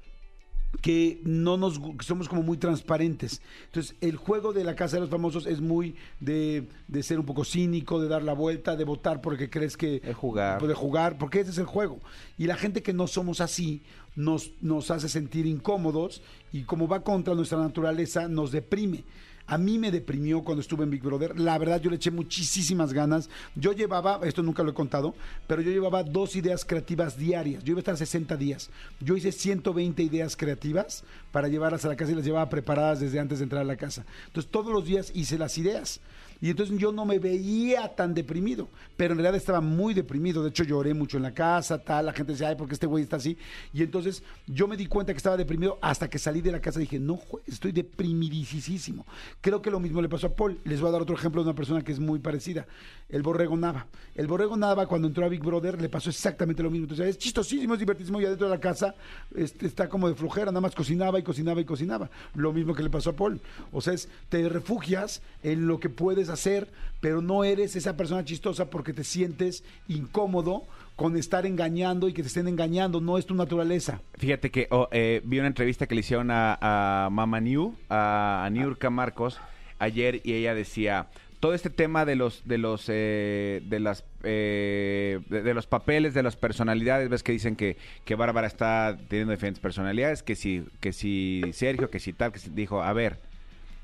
que 0.80 1.20
no 1.24 1.56
nos 1.58 1.78
que 1.78 2.04
somos 2.04 2.28
como 2.28 2.42
muy 2.42 2.56
transparentes. 2.56 3.42
Entonces, 3.66 3.94
el 4.00 4.16
juego 4.16 4.52
de 4.52 4.64
la 4.64 4.74
Casa 4.74 4.96
de 4.96 5.02
los 5.02 5.10
Famosos 5.10 5.46
es 5.46 5.60
muy 5.60 5.96
de, 6.18 6.66
de 6.88 7.02
ser 7.02 7.20
un 7.20 7.26
poco 7.26 7.44
cínico, 7.44 8.00
de 8.00 8.08
dar 8.08 8.22
la 8.22 8.32
vuelta, 8.32 8.74
de 8.74 8.84
votar 8.84 9.20
porque 9.20 9.50
crees 9.50 9.76
que 9.76 10.00
De 10.00 10.14
jugar. 10.14 10.66
de 10.66 10.74
jugar, 10.74 11.18
porque 11.18 11.40
ese 11.40 11.50
es 11.50 11.58
el 11.58 11.66
juego. 11.66 12.00
Y 12.38 12.46
la 12.46 12.56
gente 12.56 12.82
que 12.82 12.94
no 12.94 13.06
somos 13.06 13.40
así 13.40 13.82
nos, 14.16 14.52
nos 14.62 14.90
hace 14.90 15.08
sentir 15.08 15.46
incómodos 15.46 16.22
y 16.52 16.62
como 16.62 16.88
va 16.88 17.04
contra 17.04 17.34
nuestra 17.34 17.58
naturaleza, 17.58 18.26
nos 18.28 18.50
deprime. 18.50 19.04
A 19.52 19.58
mí 19.58 19.78
me 19.78 19.90
deprimió 19.90 20.42
cuando 20.42 20.62
estuve 20.62 20.84
en 20.84 20.90
Big 20.90 21.02
Brother. 21.02 21.38
La 21.38 21.58
verdad, 21.58 21.78
yo 21.78 21.90
le 21.90 21.96
eché 21.96 22.10
muchísimas 22.10 22.94
ganas. 22.94 23.28
Yo 23.54 23.74
llevaba, 23.74 24.18
esto 24.22 24.42
nunca 24.42 24.62
lo 24.62 24.70
he 24.70 24.74
contado, 24.74 25.14
pero 25.46 25.60
yo 25.60 25.70
llevaba 25.70 26.02
dos 26.02 26.36
ideas 26.36 26.64
creativas 26.64 27.18
diarias. 27.18 27.62
Yo 27.62 27.72
iba 27.72 27.80
a 27.80 27.82
estar 27.82 27.98
60 27.98 28.34
días. 28.38 28.70
Yo 28.98 29.14
hice 29.14 29.30
120 29.30 30.02
ideas 30.02 30.38
creativas 30.38 31.04
para 31.32 31.48
llevarlas 31.48 31.84
a 31.84 31.88
la 31.88 31.96
casa 31.96 32.12
y 32.12 32.14
las 32.14 32.24
llevaba 32.24 32.48
preparadas 32.48 33.00
desde 33.00 33.20
antes 33.20 33.40
de 33.40 33.42
entrar 33.42 33.60
a 33.60 33.66
la 33.66 33.76
casa. 33.76 34.06
Entonces, 34.28 34.50
todos 34.50 34.72
los 34.72 34.86
días 34.86 35.12
hice 35.14 35.36
las 35.36 35.58
ideas. 35.58 36.00
Y 36.42 36.50
entonces 36.50 36.76
yo 36.76 36.90
no 36.90 37.04
me 37.04 37.20
veía 37.20 37.94
tan 37.94 38.14
deprimido, 38.14 38.68
pero 38.96 39.12
en 39.12 39.18
realidad 39.18 39.36
estaba 39.36 39.60
muy 39.60 39.94
deprimido. 39.94 40.42
De 40.42 40.50
hecho, 40.50 40.64
lloré 40.64 40.92
mucho 40.92 41.16
en 41.16 41.22
la 41.22 41.32
casa, 41.32 41.78
tal. 41.78 42.06
La 42.06 42.12
gente 42.12 42.32
decía, 42.32 42.48
ay, 42.48 42.56
¿por 42.56 42.66
qué 42.66 42.74
este 42.74 42.88
güey 42.88 43.04
está 43.04 43.14
así? 43.14 43.38
Y 43.72 43.80
entonces 43.80 44.24
yo 44.48 44.66
me 44.66 44.76
di 44.76 44.86
cuenta 44.86 45.12
que 45.12 45.18
estaba 45.18 45.36
deprimido 45.36 45.78
hasta 45.80 46.10
que 46.10 46.18
salí 46.18 46.40
de 46.40 46.50
la 46.50 46.60
casa 46.60 46.80
y 46.80 46.82
dije, 46.82 46.98
no, 46.98 47.20
estoy 47.46 47.70
deprimidísimo. 47.70 49.06
Creo 49.40 49.62
que 49.62 49.70
lo 49.70 49.78
mismo 49.78 50.02
le 50.02 50.08
pasó 50.08 50.26
a 50.26 50.30
Paul. 50.34 50.58
Les 50.64 50.80
voy 50.80 50.88
a 50.88 50.92
dar 50.92 51.02
otro 51.02 51.14
ejemplo 51.14 51.44
de 51.44 51.50
una 51.50 51.56
persona 51.56 51.82
que 51.82 51.92
es 51.92 52.00
muy 52.00 52.18
parecida. 52.18 52.66
El 53.08 53.22
Borrego 53.22 53.56
Nava. 53.56 53.86
El 54.16 54.26
Borrego 54.26 54.56
Nava, 54.56 54.86
cuando 54.88 55.06
entró 55.06 55.24
a 55.24 55.28
Big 55.28 55.44
Brother, 55.44 55.80
le 55.80 55.88
pasó 55.88 56.10
exactamente 56.10 56.60
lo 56.60 56.70
mismo. 56.72 56.86
Entonces, 56.86 57.06
es 57.06 57.18
chistosísimo, 57.18 57.74
es 57.74 57.78
divertísimo. 57.78 58.20
Y 58.20 58.24
adentro 58.24 58.48
de 58.48 58.54
la 58.56 58.60
casa 58.60 58.96
este, 59.36 59.66
está 59.66 59.88
como 59.88 60.08
de 60.08 60.16
flojera, 60.16 60.46
nada 60.46 60.60
más 60.60 60.74
cocinaba 60.74 61.20
y 61.20 61.22
cocinaba 61.22 61.60
y 61.60 61.64
cocinaba. 61.64 62.10
Lo 62.34 62.52
mismo 62.52 62.74
que 62.74 62.82
le 62.82 62.90
pasó 62.90 63.10
a 63.10 63.12
Paul. 63.12 63.40
O 63.70 63.80
sea, 63.80 63.92
es, 63.92 64.08
te 64.28 64.48
refugias 64.48 65.22
en 65.44 65.68
lo 65.68 65.78
que 65.78 65.88
puedes 65.88 66.31
hacer, 66.32 66.68
pero 67.00 67.22
no 67.22 67.44
eres 67.44 67.76
esa 67.76 67.96
persona 67.96 68.24
chistosa 68.24 68.70
porque 68.70 68.92
te 68.92 69.04
sientes 69.04 69.64
incómodo 69.88 70.64
con 70.96 71.16
estar 71.16 71.46
engañando 71.46 72.08
y 72.08 72.12
que 72.12 72.22
te 72.22 72.28
estén 72.28 72.48
engañando, 72.48 73.00
no 73.00 73.18
es 73.18 73.26
tu 73.26 73.34
naturaleza. 73.34 74.00
Fíjate 74.18 74.50
que 74.50 74.68
oh, 74.70 74.88
eh, 74.92 75.20
vi 75.24 75.38
una 75.38 75.48
entrevista 75.48 75.86
que 75.86 75.94
le 75.94 76.00
hicieron 76.00 76.30
a, 76.30 76.58
a 76.60 77.10
Mama 77.10 77.40
New, 77.40 77.74
a, 77.88 78.44
a 78.44 78.50
Niurka 78.50 78.90
Marcos, 78.90 79.40
ayer 79.78 80.20
y 80.24 80.34
ella 80.34 80.54
decía 80.54 81.08
todo 81.42 81.54
este 81.54 81.70
tema 81.70 82.04
de 82.04 82.14
los 82.14 82.46
de 82.46 82.56
los 82.56 82.84
eh, 82.86 83.62
de 83.64 83.80
las 83.80 84.04
eh, 84.22 85.18
de, 85.28 85.54
los 85.54 85.66
papeles 85.66 86.14
de 86.14 86.22
las 86.22 86.36
personalidades 86.36 87.08
ves 87.08 87.24
que 87.24 87.32
dicen 87.32 87.56
que, 87.56 87.76
que 88.04 88.14
Bárbara 88.14 88.46
está 88.46 88.96
teniendo 89.08 89.32
diferentes 89.32 89.60
personalidades 89.60 90.22
que 90.22 90.36
si 90.36 90.64
que 90.78 90.92
si 90.92 91.42
Sergio 91.52 91.90
que 91.90 91.98
si 91.98 92.12
tal 92.12 92.30
que 92.30 92.38
si, 92.38 92.50
dijo 92.50 92.80
a 92.80 92.92
ver 92.92 93.18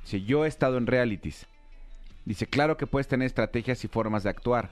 si 0.04 0.24
yo 0.24 0.44
he 0.44 0.48
estado 0.48 0.78
en 0.78 0.86
realities 0.86 1.48
dice 2.28 2.46
claro 2.46 2.76
que 2.76 2.86
puedes 2.86 3.08
tener 3.08 3.26
estrategias 3.26 3.84
y 3.84 3.88
formas 3.88 4.22
de 4.22 4.30
actuar 4.30 4.70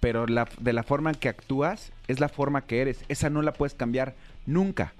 pero 0.00 0.26
la, 0.26 0.48
de 0.60 0.72
la 0.72 0.82
forma 0.82 1.10
en 1.10 1.16
que 1.16 1.28
actúas 1.28 1.92
es 2.08 2.20
la 2.20 2.28
forma 2.28 2.62
que 2.66 2.80
eres 2.80 3.04
esa 3.08 3.30
no 3.30 3.42
la 3.42 3.52
puedes 3.52 3.74
cambiar 3.74 4.14
nunca 4.46 4.92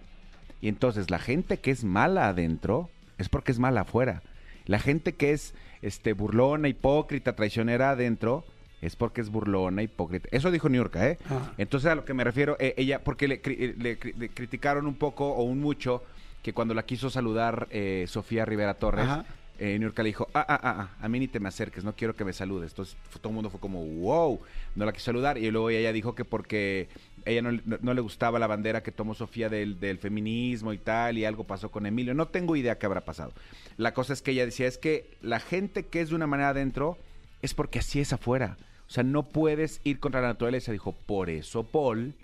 y 0.61 0.69
entonces 0.69 1.11
la 1.11 1.19
gente 1.19 1.59
que 1.59 1.71
es 1.71 1.85
mala 1.85 2.29
adentro 2.29 2.91
es 3.19 3.29
porque 3.29 3.53
es 3.53 3.59
mala 3.59 3.83
afuera 3.83 4.23
la 4.67 4.79
gente 4.79 5.15
que 5.15 5.33
es 5.33 5.55
este 5.83 6.13
burlona, 6.13 6.69
hipócrita, 6.69 7.35
traicionera 7.35 7.91
adentro, 7.91 8.45
es 8.83 8.95
porque 8.97 9.23
es 9.23 9.31
burlona, 9.31 9.83
hipócrita. 9.83 10.29
Eso 10.31 10.51
dijo 10.51 10.69
Niurka, 10.69 11.09
¿eh? 11.09 11.19
Ah. 11.29 11.53
Entonces 11.57 11.91
a 11.91 11.95
lo 11.95 12.05
que 12.05 12.13
me 12.13 12.23
refiero, 12.23 12.57
eh, 12.61 12.75
ella, 12.77 13.03
porque 13.03 13.27
le, 13.27 13.43
cri- 13.43 13.75
le 13.77 13.99
cri- 13.99 14.15
le 14.17 14.29
criticaron 14.29 14.87
un 14.87 14.95
poco 14.95 15.27
o 15.33 15.43
un 15.43 15.59
mucho 15.59 16.05
que 16.43 16.53
cuando 16.53 16.75
la 16.75 16.85
quiso 16.85 17.09
saludar 17.11 17.67
eh, 17.71 18.05
Sofía 18.09 18.45
Rivera 18.45 18.75
Torres, 18.75 19.07
Ajá. 19.07 19.25
Eh, 19.61 19.79
Niurka 19.79 20.03
le 20.03 20.09
dijo, 20.09 20.27
ah, 20.35 20.45
ah, 20.49 20.59
ah, 20.63 20.75
ah, 20.81 21.05
a 21.05 21.09
mí 21.09 21.19
ni 21.21 21.29
te 21.29 21.39
me 21.39 21.49
acerques, 21.49 21.85
no 21.85 21.95
quiero 21.95 22.17
que 22.17 22.25
me 22.25 22.33
saludes. 22.33 22.73
Entonces 22.73 22.97
todo 23.21 23.29
el 23.29 23.35
mundo 23.35 23.51
fue 23.51 23.61
como, 23.61 23.85
wow, 23.85 24.41
no 24.75 24.85
la 24.87 24.93
quiso 24.93 25.05
saludar. 25.07 25.39
Y 25.39 25.51
luego 25.51 25.71
ella 25.71 25.93
dijo 25.93 26.15
que 26.15 26.25
porque 26.25 26.89
ella 27.27 27.43
no, 27.43 27.53
no- 27.53 27.79
no 27.81 27.95
le 27.95 28.01
gustaba 28.01 28.39
la 28.39 28.47
bandera 28.47 28.83
que 28.83 28.91
tomó 28.91 29.15
Sofía 29.15 29.49
del, 29.49 29.79
del 29.79 29.99
feminismo 29.99 30.73
y 30.73 30.79
tal, 30.79 31.19
y 31.19 31.25
algo 31.27 31.45
pasó 31.45 31.71
con 31.71 31.85
Emilio. 31.87 32.15
No 32.15 32.27
tengo 32.27 32.57
idea 32.57 32.79
qué 32.79 32.87
habrá 32.87 33.03
pasado. 33.05 33.33
La 33.77 33.93
cosa 33.95 34.13
es 34.15 34.23
que 34.23 34.31
ella 34.33 34.47
decía, 34.47 34.67
es 34.67 34.79
que 34.79 35.11
la 35.21 35.39
gente 35.41 35.85
que 35.85 36.01
es 36.01 36.09
de 36.09 36.15
una 36.17 36.27
manera 36.27 36.49
adentro 36.49 36.97
es 37.43 37.55
porque 37.55 37.79
así 37.81 38.01
es 38.01 38.13
afuera. 38.13 38.57
O 38.89 38.93
sea, 38.93 39.05
no 39.05 39.29
puedes 39.29 39.81
ir 39.85 40.01
contra 40.01 40.21
la 40.23 40.29
naturaleza. 40.29 40.73
Dijo, 40.73 40.93
por 41.07 41.31
eso 41.31 41.63
Paul 41.65 42.15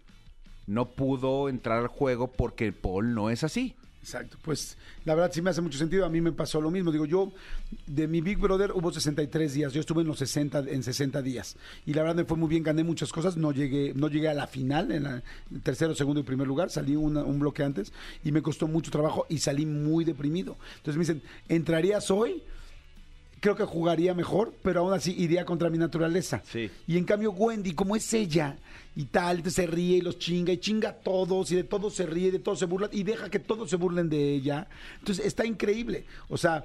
no 0.67 0.91
pudo 0.91 1.49
entrar 1.49 1.79
al 1.79 1.87
juego 1.89 2.29
porque 2.33 2.73
Paul 2.73 3.15
no 3.15 3.31
es 3.31 3.45
así. 3.45 3.75
Exacto, 4.07 4.39
pues 4.41 4.79
la 5.05 5.17
verdad 5.17 5.33
sí 5.35 5.43
me 5.43 5.51
hace 5.51 5.61
mucho 5.61 5.79
sentido. 5.79 6.07
A 6.07 6.09
mí 6.09 6.21
me 6.21 6.31
pasó 6.31 6.61
lo 6.61 6.71
mismo. 6.71 6.93
Digo, 6.93 7.07
yo 7.07 7.33
de 7.89 8.07
mi 8.07 8.21
Big 8.21 8.39
Brother 8.39 8.71
hubo 8.73 8.93
63 8.93 9.53
días. 9.53 9.73
Yo 9.73 9.81
estuve 9.81 10.03
en 10.03 10.07
los 10.07 10.19
60 10.19 10.61
en 10.69 10.85
60 10.85 11.23
días 11.23 11.57
y 11.85 11.93
la 11.93 12.03
verdad 12.03 12.15
me 12.15 12.25
fue 12.25 12.37
muy 12.37 12.49
bien. 12.49 12.63
Gané 12.63 12.85
muchas 12.85 13.13
cosas. 13.13 13.37
No 13.37 13.51
llegué 13.51 13.95
no 13.97 14.07
llegué 14.07 14.29
a 14.29 14.35
la 14.35 14.47
final 14.47 14.93
en 14.93 15.03
la 15.03 15.23
tercero, 15.65 15.93
segundo 15.97 16.21
y 16.21 16.23
primer 16.23 16.47
lugar. 16.47 16.71
Salí 16.71 16.95
una- 16.95 17.25
un 17.25 17.41
bloque 17.41 17.65
antes 17.65 17.93
y 18.23 18.31
me 18.31 18.43
costó 18.43 18.69
mucho 18.69 18.93
trabajo 18.93 19.27
y 19.29 19.39
salí 19.39 19.67
muy 19.67 20.05
deprimido. 20.05 20.57
Entonces 20.77 20.95
me 20.97 21.01
dicen, 21.01 21.23
¿entrarías 21.49 22.09
hoy? 22.13 22.45
Creo 23.41 23.55
que 23.55 23.65
jugaría 23.65 24.15
mejor, 24.15 24.55
pero 24.63 24.81
aún 24.81 24.95
así 24.95 25.15
iría 25.17 25.45
contra 25.45 25.69
mi 25.71 25.79
naturaleza. 25.79 26.43
Sí. 26.45 26.71
Y 26.87 26.97
en 26.97 27.05
cambio 27.05 27.33
Wendy, 27.33 27.75
como 27.75 27.95
es 27.95 28.13
ella 28.15 28.57
y 28.95 29.05
tal, 29.05 29.49
se 29.51 29.67
ríe 29.67 29.99
y 29.99 30.01
los 30.01 30.19
chinga 30.19 30.53
y 30.53 30.59
chinga 30.59 30.89
a 30.89 30.95
todos 30.95 31.53
y 31.53 31.57
de 31.57 31.65
todos 31.65 31.95
se 31.95 32.07
ríe, 32.07 32.33
de 32.33 32.39
todos 32.39 32.59
se 32.59 32.65
burla 32.65 32.89
y 32.93 33.03
deja 33.03 33.29
que 33.29 33.39
todos 33.39 33.69
se 33.69 33.77
burlen 33.77 34.09
de 34.09 34.35
ella. 34.35 34.69
Entonces 34.99 35.27
está 35.27 35.45
increíble. 35.45 36.07
O 36.29 36.39
sea, 36.39 36.65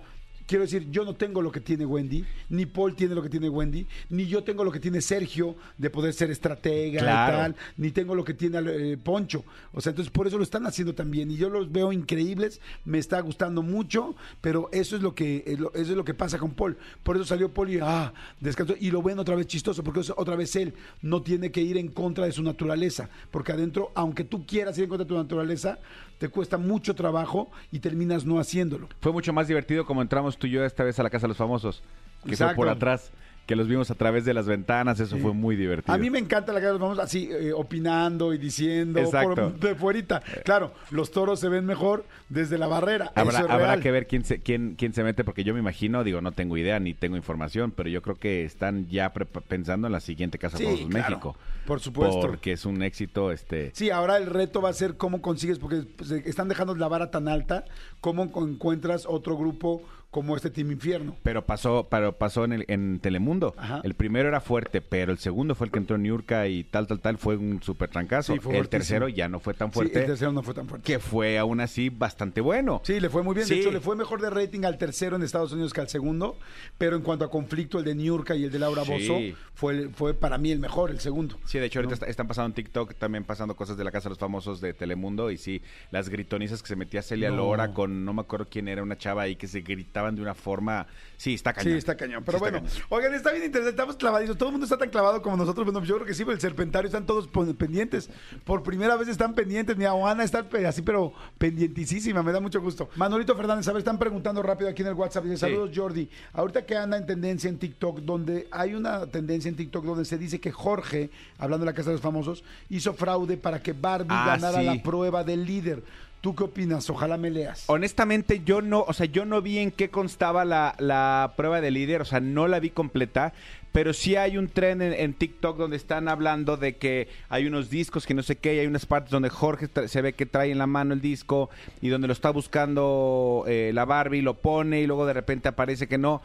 quiero 0.51 0.65
decir, 0.65 0.85
yo 0.91 1.05
no 1.05 1.13
tengo 1.15 1.41
lo 1.41 1.49
que 1.49 1.61
tiene 1.61 1.85
Wendy, 1.85 2.25
ni 2.49 2.65
Paul 2.65 2.93
tiene 2.93 3.15
lo 3.15 3.21
que 3.23 3.29
tiene 3.29 3.47
Wendy, 3.47 3.87
ni 4.09 4.25
yo 4.27 4.43
tengo 4.43 4.65
lo 4.65 4.71
que 4.73 4.81
tiene 4.81 4.99
Sergio 4.99 5.55
de 5.77 5.89
poder 5.89 6.13
ser 6.13 6.29
estratega 6.29 6.99
Claro. 6.99 7.33
y 7.33 7.39
tal, 7.39 7.55
ni 7.77 7.91
tengo 7.91 8.13
lo 8.15 8.25
que 8.25 8.33
tiene 8.33 8.59
eh, 8.65 8.97
Poncho. 8.97 9.45
O 9.71 9.79
sea, 9.79 9.91
entonces 9.91 10.11
por 10.11 10.27
eso 10.27 10.37
lo 10.37 10.43
están 10.43 10.65
haciendo 10.67 10.93
también 10.93 11.31
y 11.31 11.37
yo 11.37 11.49
los 11.49 11.71
veo 11.71 11.93
increíbles, 11.93 12.59
me 12.83 12.97
está 12.97 13.21
gustando 13.21 13.61
mucho, 13.63 14.13
pero 14.41 14.67
eso 14.73 14.97
es 14.97 15.01
lo 15.01 15.15
que 15.15 15.55
lo- 15.57 15.71
eso 15.73 15.91
es 15.91 15.97
lo 15.97 16.03
que 16.03 16.13
pasa 16.13 16.37
con 16.37 16.51
Paul. 16.51 16.75
Por 17.03 17.15
eso 17.15 17.23
salió 17.23 17.53
Paul 17.53 17.69
y 17.69 17.79
ah, 17.81 18.13
descansó 18.41 18.75
y 18.77 18.91
lo 18.91 19.01
ven 19.01 19.19
otra 19.19 19.35
vez 19.35 19.47
chistoso 19.47 19.83
porque 19.85 20.01
es 20.01 20.11
otra 20.17 20.35
vez 20.35 20.53
él 20.57 20.73
no 21.01 21.21
tiene 21.21 21.49
que 21.51 21.61
ir 21.61 21.77
en 21.77 21.87
contra 21.87 22.25
de 22.25 22.33
su 22.33 22.43
naturaleza, 22.43 23.09
porque 23.31 23.53
adentro 23.53 23.91
aunque 23.95 24.25
tú 24.25 24.45
quieras 24.45 24.77
ir 24.77 24.83
en 24.83 24.89
contra 24.89 25.05
de 25.05 25.09
tu 25.09 25.15
naturaleza, 25.15 25.79
te 26.17 26.27
cuesta 26.29 26.57
mucho 26.59 26.93
trabajo 26.93 27.49
y 27.71 27.79
terminas 27.79 28.25
no 28.25 28.37
haciéndolo. 28.39 28.87
Fue 28.99 29.11
mucho 29.11 29.33
más 29.33 29.47
divertido 29.47 29.85
como 29.87 30.03
entramos 30.03 30.37
tú 30.41 30.47
y 30.47 30.51
yo 30.51 30.65
esta 30.65 30.83
vez 30.83 30.99
a 30.99 31.03
la 31.03 31.09
Casa 31.11 31.25
de 31.25 31.29
los 31.29 31.37
Famosos, 31.37 31.83
que 32.25 32.31
Exacto. 32.31 32.55
fue 32.55 32.65
por 32.65 32.69
atrás, 32.69 33.11
que 33.45 33.55
los 33.55 33.67
vimos 33.67 33.89
a 33.91 33.95
través 33.95 34.23
de 34.23 34.33
las 34.33 34.45
ventanas, 34.45 34.99
eso 34.99 35.17
fue 35.17 35.33
muy 35.33 35.55
divertido. 35.55 35.93
A 35.93 35.97
mí 35.97 36.09
me 36.09 36.19
encanta 36.19 36.53
la 36.53 36.59
cara 36.59 36.67
de 36.67 36.73
los 36.73 36.81
famosos 36.81 37.03
así, 37.03 37.27
eh, 37.31 37.51
opinando 37.51 38.33
y 38.33 38.37
diciendo 38.37 39.01
por, 39.11 39.53
de 39.59 39.75
fuerita. 39.75 40.21
Claro, 40.45 40.71
los 40.91 41.11
toros 41.11 41.39
se 41.39 41.49
ven 41.49 41.65
mejor 41.65 42.05
desde 42.29 42.57
la 42.57 42.67
barrera. 42.67 43.11
Habrá, 43.15 43.39
Eso 43.39 43.45
es 43.47 43.51
habrá 43.51 43.65
real. 43.67 43.81
que 43.81 43.91
ver 43.91 44.07
quién 44.07 44.23
se, 44.23 44.39
quién, 44.39 44.75
quién 44.77 44.93
se 44.93 45.03
mete, 45.03 45.23
porque 45.23 45.43
yo 45.43 45.53
me 45.53 45.59
imagino, 45.59 46.03
digo, 46.03 46.21
no 46.21 46.31
tengo 46.31 46.55
idea 46.55 46.79
ni 46.79 46.93
tengo 46.93 47.17
información, 47.17 47.71
pero 47.71 47.89
yo 47.89 48.01
creo 48.01 48.15
que 48.15 48.45
están 48.45 48.87
ya 48.87 49.11
pensando 49.11 49.87
en 49.87 49.93
la 49.93 49.99
siguiente 49.99 50.37
Casa 50.37 50.57
de 50.57 50.63
Sí, 50.63 50.69
Famosos 50.69 50.89
claro, 50.91 51.09
México. 51.09 51.35
por 51.65 51.79
supuesto. 51.81 52.21
Porque 52.21 52.53
es 52.53 52.63
un 52.65 52.81
éxito, 52.83 53.31
este... 53.31 53.71
Sí, 53.73 53.89
ahora 53.89 54.17
el 54.17 54.27
reto 54.27 54.61
va 54.61 54.69
a 54.69 54.73
ser 54.73 54.95
cómo 54.97 55.21
consigues, 55.21 55.59
porque 55.59 55.83
pues, 55.97 56.11
eh, 56.11 56.23
están 56.25 56.47
dejando 56.47 56.73
la 56.75 56.87
vara 56.87 57.11
tan 57.11 57.27
alta, 57.27 57.65
cómo 57.99 58.23
encuentras 58.23 59.05
otro 59.07 59.35
grupo 59.35 59.81
como 60.11 60.35
este 60.35 60.49
Team 60.49 60.71
Infierno. 60.71 61.15
Pero 61.23 61.45
pasó, 61.45 61.87
pero 61.89 62.17
pasó 62.17 62.43
en, 62.43 62.51
el, 62.51 62.65
en 62.67 62.99
Telemundo. 62.99 63.53
Ajá. 63.57 63.79
El 63.83 63.93
primero 63.95 64.27
era 64.27 64.41
fuerte, 64.41 64.81
pero 64.81 65.11
el 65.13 65.17
segundo 65.19 65.55
fue 65.55 65.67
el 65.67 65.71
que 65.71 65.79
entró 65.79 65.95
en 65.95 66.03
Niurka 66.03 66.47
y 66.47 66.65
tal, 66.65 66.85
tal, 66.85 66.99
tal, 66.99 67.17
fue 67.17 67.37
un 67.37 67.63
súper 67.63 67.89
trancazo. 67.89 68.33
Sí, 68.33 68.39
fue 68.39 68.57
el 68.57 68.67
tercero 68.67 69.07
ya 69.07 69.29
no 69.29 69.39
fue 69.39 69.53
tan 69.53 69.69
Sí, 69.69 69.73
fuerte, 69.75 69.99
el 70.01 70.05
tercero 70.07 70.31
no 70.33 70.43
fue 70.43 70.53
tan 70.53 70.67
fuerte. 70.67 70.85
que 70.85 70.99
fue 70.99 71.37
aún 71.39 71.61
así 71.61 71.89
bastante 71.89 72.41
bueno. 72.41 72.81
Sí, 72.83 72.99
le 72.99 73.09
fue 73.09 73.23
muy 73.23 73.33
bien. 73.35 73.47
De 73.47 73.59
hecho, 73.59 73.71
le 73.71 73.79
fue 73.79 73.95
mejor 73.95 74.21
de 74.21 74.29
rating 74.29 74.65
al 74.65 74.77
tercero 74.77 75.15
en 75.15 75.23
Estados 75.23 75.53
Unidos 75.53 75.73
que 75.73 75.79
al 75.81 75.87
segundo. 75.89 76.37
Pero 76.77 76.97
en 76.97 77.03
cuanto 77.03 77.23
a 77.23 77.31
conflicto, 77.31 77.79
el 77.79 77.85
de 77.85 77.95
Niurka 77.95 78.35
y 78.35 78.43
el 78.43 78.51
de 78.51 78.59
Laura. 78.59 78.83
Bozo 78.83 79.17
fue, 79.53 79.89
fue 79.89 80.13
para 80.13 80.37
mí 80.37 80.51
el 80.51 80.59
mejor, 80.59 80.91
el 80.91 80.99
segundo. 80.99 81.37
Sí, 81.45 81.57
de 81.57 81.67
hecho 81.67 81.79
ahorita 81.79 81.91
¿No? 81.91 81.93
está- 81.95 82.05
están 82.07 82.27
pasando 82.27 82.47
en 82.47 82.53
TikTok 82.55 82.95
también 82.95 83.23
pasando 83.23 83.55
cosas 83.55 83.77
de 83.77 83.83
la 83.85 83.91
Casa 83.91 84.09
de 84.09 84.11
los 84.11 84.19
Famosos 84.19 84.59
de 84.59 84.73
Telemundo 84.73 85.31
y 85.31 85.37
sí, 85.37 85.61
las 85.91 86.09
gritonizas 86.09 86.61
que 86.61 86.67
se 86.67 86.75
metía 86.75 87.01
Celia 87.01 87.29
No. 87.29 87.37
Lora 87.37 87.73
con, 87.73 88.03
no 88.03 88.13
me 88.13 88.21
acuerdo 88.21 88.47
quién 88.49 88.67
era, 88.67 88.83
una 88.83 88.97
chava 88.97 89.21
ahí 89.21 89.35
que 89.37 89.47
se 89.47 89.61
de 90.09 90.21
una 90.21 90.33
forma... 90.33 90.87
Sí, 91.17 91.35
está 91.35 91.53
cañón. 91.53 91.73
Sí, 91.73 91.77
está 91.77 91.95
cañón. 91.95 92.23
Pero 92.25 92.39
Sí, 92.39 92.41
bueno, 92.41 92.57
cañón. 92.63 92.71
oigan, 92.89 93.13
está 93.13 93.31
bien 93.31 93.43
interesante. 93.45 93.69
Estamos 93.69 93.95
clavaditos. 93.95 94.35
Todo 94.37 94.49
el 94.49 94.53
mundo 94.53 94.65
está 94.65 94.77
tan 94.77 94.89
clavado 94.89 95.21
como 95.21 95.37
nosotros. 95.37 95.65
Bueno, 95.65 95.83
yo 95.83 95.95
creo 95.95 96.07
que 96.07 96.15
sí, 96.15 96.23
pero 96.25 96.33
el 96.33 96.41
serpentario 96.41 96.87
están 96.87 97.05
todos 97.05 97.27
pendientes. 97.57 98.09
Por 98.43 98.63
primera 98.63 98.95
vez 98.95 99.07
están 99.07 99.35
pendientes. 99.35 99.77
Mi 99.77 99.85
Ana 99.85 100.23
está 100.23 100.43
así, 100.67 100.81
pero 100.81 101.13
pendientísima. 101.37 102.23
Me 102.23 102.31
da 102.31 102.39
mucho 102.39 102.59
gusto. 102.59 102.89
Manolito 102.95 103.35
Fernández, 103.35 103.67
a 103.67 103.71
ver, 103.73 103.79
están 103.79 103.99
preguntando 103.99 104.41
rápido 104.41 104.69
aquí 104.69 104.81
en 104.81 104.87
el 104.87 104.93
WhatsApp. 104.95 105.25
Dice, 105.25 105.35
Sí. 105.37 105.41
saludos, 105.41 105.69
Jordi. 105.75 106.09
Ahorita 106.33 106.65
que 106.65 106.75
anda 106.75 106.97
en 106.97 107.05
tendencia 107.05 107.49
en 107.49 107.59
TikTok, 107.59 107.99
donde 107.99 108.47
hay 108.51 108.73
una 108.73 109.05
tendencia 109.05 109.49
en 109.49 109.55
TikTok 109.55 109.85
donde 109.85 110.05
se 110.05 110.17
dice 110.17 110.39
que 110.39 110.51
Jorge, 110.51 111.11
hablando 111.37 111.65
de 111.65 111.71
la 111.71 111.75
Casa 111.75 111.89
de 111.89 111.95
los 111.95 112.01
Famosos, 112.01 112.43
hizo 112.69 112.93
fraude 112.95 113.37
para 113.37 113.61
que 113.61 113.73
Barbie 113.73 114.07
Ah, 114.09 114.25
ganara 114.35 114.59
sí. 114.59 114.65
la 114.65 114.81
prueba 114.81 115.23
del 115.23 115.45
líder. 115.45 115.83
¿Tú 116.21 116.35
qué 116.35 116.43
opinas? 116.43 116.87
Ojalá 116.91 117.17
me 117.17 117.31
leas. 117.31 117.63
Honestamente, 117.65 118.41
yo 118.45 118.61
no, 118.61 118.85
o 118.87 118.93
sea, 118.93 119.07
yo 119.07 119.25
no 119.25 119.41
vi 119.41 119.57
en 119.57 119.71
qué 119.71 119.89
constaba 119.89 120.45
la, 120.45 120.75
la 120.77 121.33
prueba 121.35 121.61
de 121.61 121.71
líder, 121.71 122.01
o 122.01 122.05
sea, 122.05 122.19
no 122.19 122.47
la 122.47 122.59
vi 122.59 122.69
completa, 122.69 123.33
pero 123.71 123.91
sí 123.91 124.15
hay 124.15 124.37
un 124.37 124.47
tren 124.47 124.83
en, 124.83 124.93
en 124.93 125.15
TikTok 125.15 125.57
donde 125.57 125.77
están 125.77 126.07
hablando 126.07 126.57
de 126.57 126.75
que 126.75 127.07
hay 127.29 127.47
unos 127.47 127.71
discos 127.71 128.05
que 128.05 128.13
no 128.13 128.21
sé 128.21 128.35
qué, 128.35 128.53
y 128.53 128.59
hay 128.59 128.67
unas 128.67 128.85
partes 128.85 129.09
donde 129.09 129.29
Jorge 129.29 129.67
se 129.87 130.01
ve 130.03 130.13
que 130.13 130.27
trae 130.27 130.51
en 130.51 130.59
la 130.59 130.67
mano 130.67 130.93
el 130.93 131.01
disco 131.01 131.49
y 131.81 131.89
donde 131.89 132.05
lo 132.05 132.13
está 132.13 132.29
buscando 132.29 133.43
eh, 133.47 133.71
la 133.73 133.85
Barbie, 133.85 134.21
lo 134.21 134.35
pone 134.35 134.81
y 134.81 134.85
luego 134.85 135.07
de 135.07 135.13
repente 135.13 135.47
aparece 135.49 135.87
que 135.87 135.97
no. 135.97 136.21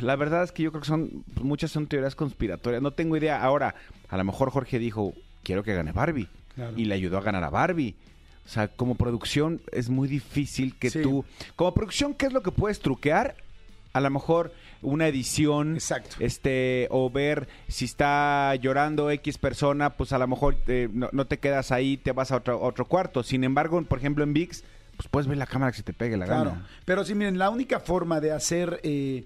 La 0.00 0.16
verdad 0.16 0.42
es 0.42 0.50
que 0.50 0.64
yo 0.64 0.72
creo 0.72 0.80
que 0.80 0.88
son 0.88 1.24
muchas 1.40 1.70
son 1.70 1.86
teorías 1.86 2.16
conspiratorias. 2.16 2.82
No 2.82 2.92
tengo 2.92 3.16
idea. 3.16 3.42
Ahora, 3.42 3.74
a 4.08 4.16
lo 4.16 4.24
mejor 4.24 4.50
Jorge 4.50 4.78
dijo, 4.78 5.12
quiero 5.44 5.62
que 5.62 5.74
gane 5.74 5.92
Barbie. 5.92 6.28
Claro. 6.54 6.72
Y 6.76 6.86
le 6.86 6.94
ayudó 6.94 7.18
a 7.18 7.22
ganar 7.22 7.44
a 7.44 7.50
Barbie. 7.50 7.94
O 8.50 8.52
sea, 8.52 8.66
como 8.66 8.96
producción 8.96 9.60
es 9.70 9.90
muy 9.90 10.08
difícil 10.08 10.74
que 10.76 10.90
Sí. 10.90 11.02
tú... 11.02 11.24
Como 11.54 11.72
producción, 11.72 12.14
¿qué 12.14 12.26
es 12.26 12.32
lo 12.32 12.42
que 12.42 12.50
puedes 12.50 12.80
truquear? 12.80 13.36
A 13.92 14.00
lo 14.00 14.10
mejor 14.10 14.52
una 14.82 15.06
edición, 15.06 15.74
Exacto. 15.74 16.16
este, 16.18 16.88
o 16.90 17.10
ver 17.10 17.46
si 17.68 17.84
está 17.84 18.52
llorando 18.56 19.08
X 19.12 19.38
persona, 19.38 19.90
pues 19.90 20.12
a 20.12 20.18
lo 20.18 20.26
mejor 20.26 20.56
eh, 20.66 20.88
no, 20.92 21.08
no 21.12 21.26
te 21.28 21.38
quedas 21.38 21.70
ahí, 21.70 21.96
te 21.96 22.10
vas 22.10 22.32
a 22.32 22.38
otro, 22.38 22.60
otro 22.60 22.86
cuarto. 22.86 23.22
Sin 23.22 23.44
embargo, 23.44 23.80
por 23.84 23.98
ejemplo, 23.98 24.24
en 24.24 24.32
VIX, 24.32 24.64
pues 24.96 25.08
puedes 25.08 25.28
ver 25.28 25.38
la 25.38 25.46
cámara 25.46 25.70
que 25.70 25.76
se 25.78 25.84
te 25.84 25.92
pegue 25.92 26.16
la 26.16 26.26
Claro. 26.26 26.50
gana. 26.50 26.66
Pero 26.84 27.04
sí, 27.04 27.14
miren, 27.14 27.38
la 27.38 27.50
única 27.50 27.78
forma 27.78 28.20
de 28.20 28.32
hacer, 28.32 28.80
eh, 28.82 29.22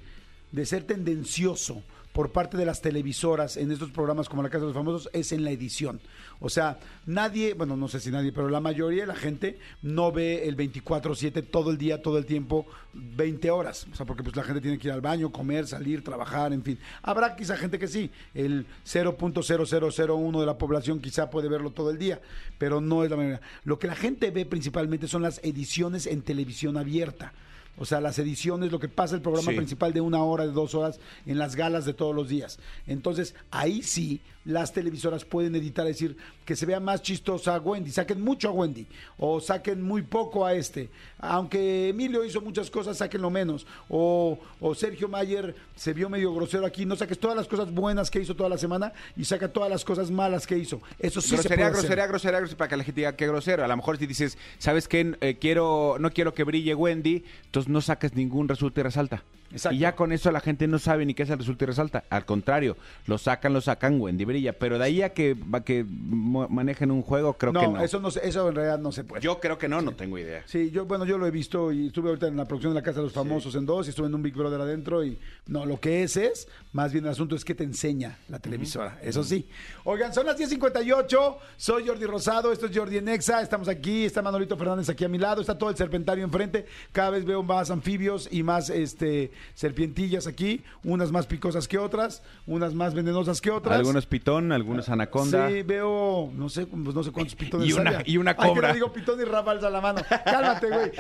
de 0.53 0.67
ser 0.67 0.85
tendencioso 0.85 1.83
por 2.15 2.31
parte 2.31 2.57
de 2.57 2.65
las 2.65 2.81
televisoras 2.81 3.57
en 3.57 3.73
estos 3.73 3.91
programas 3.91 4.29
como 4.29 4.41
La 4.41 4.49
Casa 4.49 4.61
de 4.61 4.67
los 4.67 4.77
Famosos 4.77 5.11
es 5.13 5.33
en 5.33 5.43
la 5.43 5.51
edición. 5.51 6.01
O 6.39 6.49
sea, 6.49 6.79
nadie, 7.07 7.55
bueno, 7.55 7.77
no 7.77 7.89
sé 7.89 7.99
si 7.99 8.13
nadie, 8.13 8.31
pero 8.31 8.49
la 8.49 8.61
mayoría 8.61 9.03
de 9.03 9.09
la 9.09 9.17
gente 9.17 9.59
no 9.83 10.13
ve 10.13 10.47
el 10.47 10.57
24/7 10.57 11.43
todo 11.43 11.73
el 11.73 11.77
día, 11.77 12.03
todo 12.03 12.17
el 12.17 12.25
tiempo, 12.25 12.67
20 12.93 13.51
horas. 13.51 13.89
O 13.93 13.97
sea, 13.97 14.07
porque 14.07 14.23
pues 14.23 14.37
la 14.37 14.45
gente 14.45 14.61
tiene 14.61 14.79
que 14.79 14.87
ir 14.87 14.95
al 14.95 15.01
baño, 15.01 15.33
comer, 15.33 15.67
salir, 15.67 16.05
trabajar, 16.05 16.53
en 16.53 16.63
fin. 16.63 16.79
Habrá 17.03 17.35
quizá 17.35 17.57
gente 17.57 17.81
que 17.81 17.89
sí, 17.89 18.13
el 18.33 18.65
0.0001 18.85 20.39
de 20.39 20.47
la 20.47 20.57
población 20.57 21.01
quizá 21.01 21.31
puede 21.31 21.49
verlo 21.49 21.73
todo 21.73 21.91
el 21.91 21.99
día, 21.99 22.21
pero 22.59 22.81
no 22.81 23.03
es 23.03 23.11
la 23.11 23.17
mayoría. 23.17 23.41
Lo 23.65 23.81
que 23.81 23.89
la 23.89 23.97
gente 23.97 24.31
ve 24.31 24.47
principalmente 24.47 25.09
son 25.09 25.23
las 25.23 25.41
ediciones 25.43 26.07
en 26.07 26.23
televisión 26.23 26.77
abierta. 26.77 27.33
O 27.79 27.85
sea, 27.85 28.01
las 28.01 28.19
ediciones, 28.19 28.71
lo 28.73 28.79
que 28.79 28.89
pasa 28.89 29.15
el 29.15 29.23
programa 29.23 29.51
Sí. 29.51 29.57
principal 29.57 29.93
de 29.93 30.01
una 30.01 30.23
hora, 30.23 30.45
de 30.47 30.53
dos 30.53 30.75
horas, 30.75 31.01
en 31.27 31.39
las 31.39 31.57
galas 31.57 31.85
de 31.85 31.95
todos 31.95 32.15
los 32.15 32.29
días. 32.29 32.59
Entonces, 32.87 33.35
ahí 33.51 33.83
sí, 33.83 34.21
las 34.45 34.73
televisoras 34.73 35.25
pueden 35.25 35.55
editar, 35.57 35.87
decir, 35.87 36.17
que 36.45 36.57
se 36.57 36.67
vea 36.67 36.81
más 36.81 37.03
chistosa 37.03 37.55
a 37.55 37.61
Wendy, 37.61 37.91
saquen 37.91 38.21
mucho 38.21 38.49
a 38.49 38.53
Wendy, 38.53 38.87
o 39.19 39.41
saquen 39.41 39.83
muy 39.83 40.03
poco 40.03 40.45
a 40.45 40.55
este. 40.55 40.91
Aunque 41.19 41.89
Emilio 41.89 42.25
hizo 42.25 42.41
muchas 42.41 42.71
cosas, 42.71 42.99
sáquenlo 42.99 43.31
menos. 43.31 43.67
O, 43.89 44.39
o 44.61 44.75
Sergio 44.75 45.09
Mayer 45.09 45.55
se 45.75 45.93
vio 45.93 46.11
medio 46.11 46.35
grosero 46.35 46.67
aquí, 46.67 46.85
no 46.85 46.97
saques 46.97 47.19
todas 47.19 47.37
las 47.37 47.49
cosas 47.49 47.73
buenas 47.73 48.11
que 48.11 48.21
hizo 48.21 48.37
toda 48.37 48.49
la 48.49 48.59
semana 48.59 48.93
y 49.17 49.25
saca 49.25 49.49
todas 49.49 49.71
las 49.71 49.85
cosas 49.85 50.11
malas 50.11 50.47
que 50.47 50.59
hizo. 50.59 50.81
Eso 50.99 51.21
sí 51.21 51.31
se 51.31 51.37
grosería, 51.37 51.57
puede 51.57 51.63
hacer. 51.65 51.73
grosería, 51.73 52.07
grosería, 52.07 52.39
grosería, 52.41 52.59
para 52.59 52.69
que 52.69 52.77
la 52.77 52.85
gente 52.85 53.01
diga 53.01 53.17
qué 53.17 53.27
grosero. 53.27 53.65
A 53.65 53.69
lo 53.69 53.77
mejor 53.77 53.97
si 53.99 54.07
dices, 54.07 54.37
¿sabes 54.59 54.89
qué? 54.89 55.17
Eh, 55.21 55.39
quiero, 55.41 55.97
no 55.99 56.11
quiero 56.11 56.35
que 56.35 56.45
brille 56.45 56.75
Wendy, 56.75 57.25
entonces 57.47 57.71
no 57.71 57.81
saques 57.81 58.15
ningún 58.15 58.49
resulta 58.49 58.81
y 58.81 58.83
resalta. 58.85 59.23
Exacto. 59.55 59.77
Y 59.77 59.79
ya 59.79 59.95
con 59.95 60.13
eso 60.13 60.31
la 60.33 60.41
gente 60.41 60.67
no 60.67 60.79
sabe 60.79 61.07
ni 61.07 61.15
qué 61.15 61.23
es 61.23 61.31
el 61.31 61.39
resulta 61.39 61.65
y 61.65 61.67
resalta. 61.69 62.05
Al 62.11 62.25
contrario, 62.25 62.77
lo 63.07 63.19
sacan, 63.19 63.53
lo 63.53 63.61
sacan, 63.61 64.01
Wendy 64.01 64.25
brilla. 64.25 64.53
Pero 64.53 64.79
de 64.79 64.85
ahí 64.85 65.03
a 65.03 65.11
que, 65.11 65.37
a 65.53 65.61
que 65.63 65.85
manejen 65.85 66.91
un 66.91 67.03
juego, 67.03 67.35
creo 67.35 67.53
no, 67.53 67.61
que 67.61 67.69
no. 67.69 67.83
eso 67.83 68.01
no 68.01 68.09
eso 68.09 68.49
en 68.49 68.55
realidad 68.55 68.79
no 68.79 68.93
se 68.93 69.05
puede. 69.05 69.23
Yo 69.23 69.41
creo 69.41 69.59
que 69.59 69.69
no, 69.69 69.81
no 69.81 69.93
tengo 69.95 70.19
idea. 70.19 70.43
Sí, 70.47 70.71
yo, 70.71 70.87
bueno, 70.87 71.05
yo 71.05 71.19
lo 71.19 71.27
he 71.27 71.31
visto 71.31 71.73
y 71.73 71.87
estuve 71.87 72.09
ahorita 72.09 72.27
en 72.27 72.37
la 72.37 72.47
producción 72.47 72.73
de 72.73 72.81
la 72.81 72.85
Casa 72.85 72.99
de 72.99 73.05
los 73.05 73.13
Famosos 73.13 73.55
en 73.55 73.65
dos 73.67 73.87
y 73.87 73.91
estuve 73.91 74.09
en 74.09 74.15
un 74.15 74.23
Big 74.23 74.35
Brother 74.35 74.61
adentro 74.61 75.05
y 75.05 75.19
no, 75.47 75.65
lo 75.65 75.79
que 75.79 76.03
es 76.03 76.17
es, 76.17 76.49
más 76.73 76.93
bien 76.93 77.05
el 77.05 77.11
asunto 77.11 77.37
es 77.37 77.45
que 77.45 77.55
te 77.55 77.65
enseña 77.65 78.19
la 78.29 78.39
televisora, 78.39 78.99
eso 79.03 79.23
sí. 79.23 79.49
Oigan, 79.85 80.13
son 80.13 80.27
las 80.27 80.39
10.58, 80.39 81.37
soy 81.57 81.87
Jordi 81.87 82.07
Rosado, 82.07 82.53
esto 82.53 82.67
es 82.67 82.77
Jordi 82.77 82.99
Enexa, 82.99 83.43
estamos 83.43 83.69
aquí, 83.69 84.05
está 84.05 84.23
Manolito 84.23 84.57
Fernández 84.57 84.89
aquí 84.89 85.05
a 85.05 85.09
mi 85.09 85.19
lado, 85.19 85.41
está 85.41 85.57
todo 85.57 85.71
el 85.71 85.77
serpentario 85.77 86.25
enfrente, 86.25 86.67
cada 86.93 87.11
vez 87.11 87.25
veo 87.25 87.43
más 87.43 87.71
anfibios 87.71 88.29
y 88.31 88.43
más 88.43 88.71
este 88.71 89.31
serpientillas 89.55 90.27
aquí, 90.27 90.63
unas 90.85 91.13
más 91.13 91.27
picosas 91.27 91.69
que 91.69 91.79
otras, 91.79 92.23
unas 92.47 92.75
más 92.75 92.95
venenosas 92.95 93.41
que 93.41 93.51
otras. 93.51 93.79
Algunos 93.79 94.07
pitón, 94.07 94.53
algunos 94.53 94.89
anaconda. 94.89 95.49
Sí, 95.51 95.63
veo, 95.63 96.31
no 96.35 96.49
sé, 96.49 96.67
pues 96.67 96.95
no 96.95 97.03
sé 97.03 97.11
cuántos 97.13 97.35
pitones 97.35 97.69
Y 97.69 97.73
una- 97.73 98.03
y 98.05 98.17
una 98.17 98.31
Ay, 98.33 98.37
que 98.37 98.49
cobra. 98.49 98.69
no 98.69 98.75
digo 98.75 98.93
pitón 98.93 99.21
y 99.21 99.25
la 99.71 99.81
mano. 99.81 100.01
Cálmate, 100.25 100.69
güey. 100.69 100.91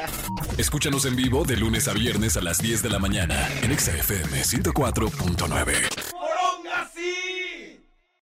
Escúchanos 0.59 1.05
en 1.07 1.17
vivo 1.17 1.45
de 1.45 1.57
lunes 1.57 1.89
a 1.89 1.93
viernes 1.93 2.37
a 2.37 2.41
las 2.43 2.59
10 2.59 2.83
de 2.83 2.91
la 2.91 2.99
mañana 2.99 3.49
en 3.63 3.73
Exa 3.73 3.93
FM 3.97 4.43
104.9. 4.45 6.14